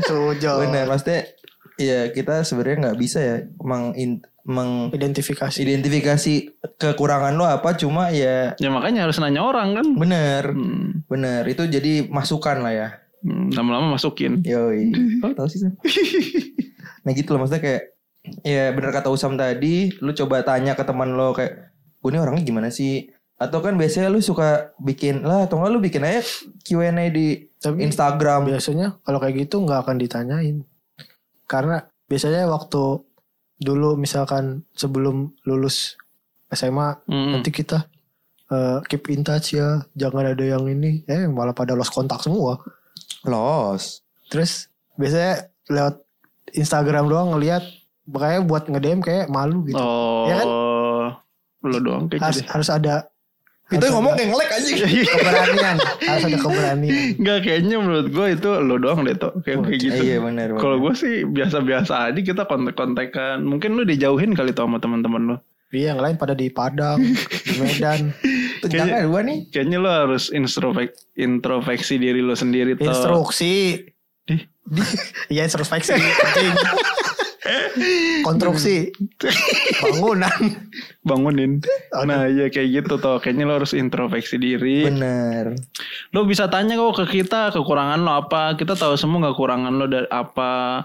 Tujuh. 0.02 0.56
Bener. 0.66 0.84
Maksudnya 0.88 1.20
ya 1.78 2.10
kita 2.10 2.42
sebenarnya 2.42 2.90
nggak 2.90 2.98
bisa 2.98 3.18
ya 3.22 3.36
meng 4.42 4.88
Identifikasi. 4.90 5.60
mengidentifikasi 5.60 6.34
kekurangan 6.76 7.32
lo 7.32 7.44
apa. 7.44 7.74
Cuma 7.74 8.08
ya 8.08 8.56
Ya 8.56 8.68
makanya 8.68 9.04
harus 9.04 9.18
nanya 9.18 9.40
orang 9.40 9.74
kan. 9.74 9.86
bener. 9.92 10.44
Hmm, 10.50 11.04
Bener. 11.04 11.42
Itu 11.44 11.64
jadi 11.64 12.06
masukan 12.06 12.60
lah 12.60 12.72
ya. 12.72 12.88
hmm, 13.20 13.52
lama-lama 13.52 13.94
masukin. 13.94 14.40
Yoi. 14.40 14.92
Kok 15.20 15.34
tau 15.34 15.46
sih 15.46 15.60
nah 17.00 17.12
gitu 17.12 17.32
loh 17.32 17.40
maksudnya 17.40 17.60
kayak 17.60 17.82
ya 18.42 18.70
bener 18.70 18.90
kata 18.90 19.08
Usam 19.08 19.32
tadi, 19.34 19.88
lu 19.98 20.12
coba 20.12 20.40
tanya 20.40 20.72
ke 20.72 20.84
teman 20.84 21.16
lo 21.16 21.32
kayak 21.32 21.72
gue 21.96 22.10
ini 22.10 22.18
orangnya 22.18 22.42
gimana 22.42 22.68
sih? 22.68 23.08
Atau 23.34 23.60
kan 23.60 23.72
biasanya 23.72 24.08
lu 24.08 24.20
suka 24.20 24.76
bikin 24.76 25.24
lah 25.24 25.48
atau 25.48 25.56
enggak 25.56 25.72
lu 25.72 25.80
bikin 25.80 26.04
aja 26.04 26.20
Q&A 26.60 26.92
di 27.08 27.48
Tapi 27.56 27.80
Instagram. 27.82 28.44
biasanya 28.46 29.00
kalau 29.00 29.16
kayak 29.16 29.36
gitu 29.38 29.64
nggak 29.64 29.80
akan 29.80 29.96
ditanyain. 29.96 30.56
Karena 31.46 31.80
biasanya 32.04 32.44
waktu 32.46 33.00
dulu 33.60 33.94
misalkan 33.94 34.64
sebelum 34.72 35.36
lulus 35.44 35.94
SMA 36.48 36.98
Hmm. 37.06 37.36
nanti 37.36 37.52
kita 37.52 37.86
eh, 38.48 38.78
keep 38.88 39.06
in 39.08 39.22
touch 39.22 39.54
ya, 39.54 39.86
jangan 39.94 40.26
ada 40.26 40.42
yang 40.42 40.66
ini, 40.66 41.06
eh 41.06 41.30
malah 41.30 41.54
pada 41.54 41.78
lost 41.78 41.94
kontak 41.94 42.18
semua. 42.18 42.58
Los. 43.22 44.02
Terus 44.26 44.66
biasanya 44.96 45.46
lewat 45.68 46.02
Instagram 46.50 47.06
doang 47.06 47.30
ngelihat 47.30 47.62
makanya 48.10 48.42
buat 48.42 48.66
nge-DM 48.66 49.00
kayak 49.00 49.30
malu 49.30 49.62
gitu. 49.64 49.78
Oh. 49.78 50.26
Ya 50.26 50.42
kan? 50.42 50.46
Lo 51.62 51.78
doang 51.78 52.10
kayak 52.10 52.22
Harus 52.24 52.38
jadi. 52.42 52.48
harus 52.50 52.68
ada 52.68 52.94
Harus 53.70 53.86
yang 53.86 53.94
ngomong 53.94 54.12
kayak 54.18 54.28
ngelek 54.34 54.50
anjing. 54.50 54.76
keberanian, 55.06 55.76
harus 56.02 56.22
ada 56.26 56.38
keberanian. 56.38 56.94
Enggak 57.16 57.38
kayaknya 57.40 57.76
menurut 57.78 58.06
gue 58.10 58.26
itu 58.34 58.50
lo 58.50 58.74
doang 58.76 59.00
deh 59.06 59.14
toh 59.14 59.32
kayak 59.40 59.58
kayak 59.62 59.78
gitu. 59.78 60.00
Iya 60.02 60.16
bener. 60.18 60.48
bener. 60.50 60.58
Kalau 60.58 60.76
gue 60.82 60.92
sih 60.92 61.14
biasa-biasa 61.22 62.10
aja 62.10 62.20
kita 62.20 62.42
kontak-kontakan. 62.44 63.46
Mungkin 63.46 63.78
lu 63.78 63.86
dijauhin 63.86 64.34
kali 64.34 64.50
tuh 64.50 64.66
sama 64.66 64.82
teman-teman 64.82 65.22
lu. 65.22 65.36
Iya 65.70 65.94
yang 65.94 66.02
lain 66.02 66.18
pada 66.18 66.34
di 66.34 66.50
Padang, 66.50 66.98
di 66.98 67.54
Medan. 67.62 68.10
Jangan 68.66 69.06
dua 69.06 69.22
nih. 69.22 69.38
Kayaknya 69.54 69.78
lu 69.78 69.86
harus 69.86 70.34
introfek 70.34 70.90
introspeksi 71.14 71.94
diri 71.94 72.18
lu 72.18 72.34
sendiri 72.34 72.74
tuh. 72.74 72.90
Instruksi. 72.90 73.78
Di- 74.26 74.50
Iya 75.30 75.46
introspeksi. 75.46 75.94
Konstruksi. 78.26 78.90
Bangunan. 79.80 80.40
bangunin. 81.08 81.52
Nah 82.04 82.28
iya 82.28 82.52
kayak 82.52 82.68
gitu 82.84 82.94
tuh. 83.00 83.16
Kayaknya 83.18 83.44
lo 83.48 83.54
harus 83.60 83.72
introspeksi 83.72 84.36
diri. 84.36 84.86
Bener. 84.86 85.56
Lo 86.12 86.28
bisa 86.28 86.46
tanya 86.52 86.76
kok 86.76 87.04
ke 87.04 87.24
kita 87.24 87.50
kekurangan 87.50 88.00
lo 88.00 88.12
apa. 88.26 88.54
Kita 88.54 88.76
tahu 88.76 88.94
semua 88.94 89.32
kekurangan 89.32 89.72
lo 89.72 89.86
dari 89.88 90.08
apa. 90.12 90.84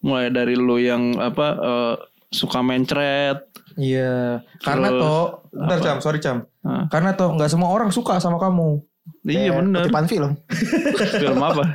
Mulai 0.00 0.32
dari 0.32 0.56
lo 0.56 0.80
yang 0.80 1.20
apa 1.20 1.46
eh, 1.60 1.94
suka 2.32 2.64
mencret. 2.64 3.44
Iya. 3.76 4.42
Karena 4.64 4.88
toh, 4.90 5.46
bentar 5.52 5.78
apa? 5.78 5.84
Cam, 5.84 5.98
sorry 6.00 6.18
Cam. 6.18 6.48
Hah? 6.64 6.88
Karena 6.88 7.14
toh 7.14 7.36
nggak 7.36 7.50
semua 7.52 7.70
orang 7.70 7.92
suka 7.92 8.18
sama 8.18 8.40
kamu. 8.40 8.80
Iya 9.24 9.60
bener. 9.60 9.84
Kutipan 9.84 10.06
film. 10.08 10.32
Film 11.20 11.40
apa? 11.40 11.64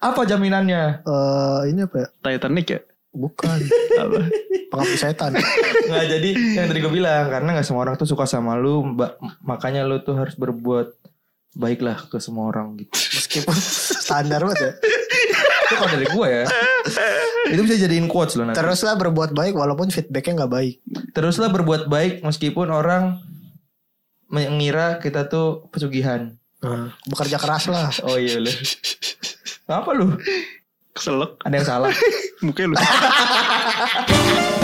Apa 0.00 0.24
jaminannya? 0.24 1.04
Eh 1.04 1.60
ini 1.68 1.84
apa 1.84 1.96
ya? 2.00 2.08
Titanic 2.24 2.66
ya? 2.72 2.80
Bukan. 3.10 3.58
Apa? 3.98 4.20
Pengabdi 4.70 4.96
setan. 4.96 5.34
Nggak 5.34 6.06
jadi 6.06 6.30
yang 6.54 6.66
tadi 6.70 6.78
gue 6.78 6.92
bilang 6.94 7.26
karena 7.26 7.58
nggak 7.58 7.66
semua 7.66 7.82
orang 7.82 7.98
tuh 7.98 8.06
suka 8.06 8.24
sama 8.26 8.54
lu, 8.54 8.86
mbak. 8.86 9.18
Makanya 9.42 9.82
lu 9.82 9.98
tuh 10.02 10.14
harus 10.14 10.38
berbuat 10.38 10.94
baiklah 11.58 12.06
ke 12.06 12.22
semua 12.22 12.46
orang 12.46 12.78
gitu. 12.78 12.94
Meskipun 12.94 13.56
standar 13.98 14.46
banget 14.46 14.58
ya. 14.62 14.72
Itu 15.66 15.74
kalau 15.74 15.90
dari 15.90 16.06
gue 16.06 16.26
ya. 16.30 16.44
Itu 17.50 17.60
bisa 17.66 17.76
jadiin 17.82 18.06
quotes 18.06 18.38
loh 18.38 18.46
nanti. 18.46 18.62
Teruslah 18.62 18.94
berbuat 18.94 19.34
baik 19.34 19.58
walaupun 19.58 19.90
feedbacknya 19.90 20.46
nggak 20.46 20.52
baik. 20.54 20.74
Teruslah 21.10 21.50
berbuat 21.50 21.90
baik 21.90 22.22
meskipun 22.22 22.70
orang 22.70 23.18
mengira 24.30 25.02
kita 25.02 25.26
tuh 25.26 25.66
pesugihan. 25.74 26.38
Nah, 26.62 26.94
bekerja 27.10 27.42
keras 27.42 27.66
lah. 27.66 27.90
Oh 28.06 28.14
iya 28.14 28.38
lu. 28.38 28.52
Apa 29.66 29.90
lu? 29.90 30.14
Keselak. 30.94 31.38
Ada 31.46 31.54
yang 31.56 31.68
salah. 31.68 31.92
Mukanya 32.44 32.74
lu. 32.74 32.76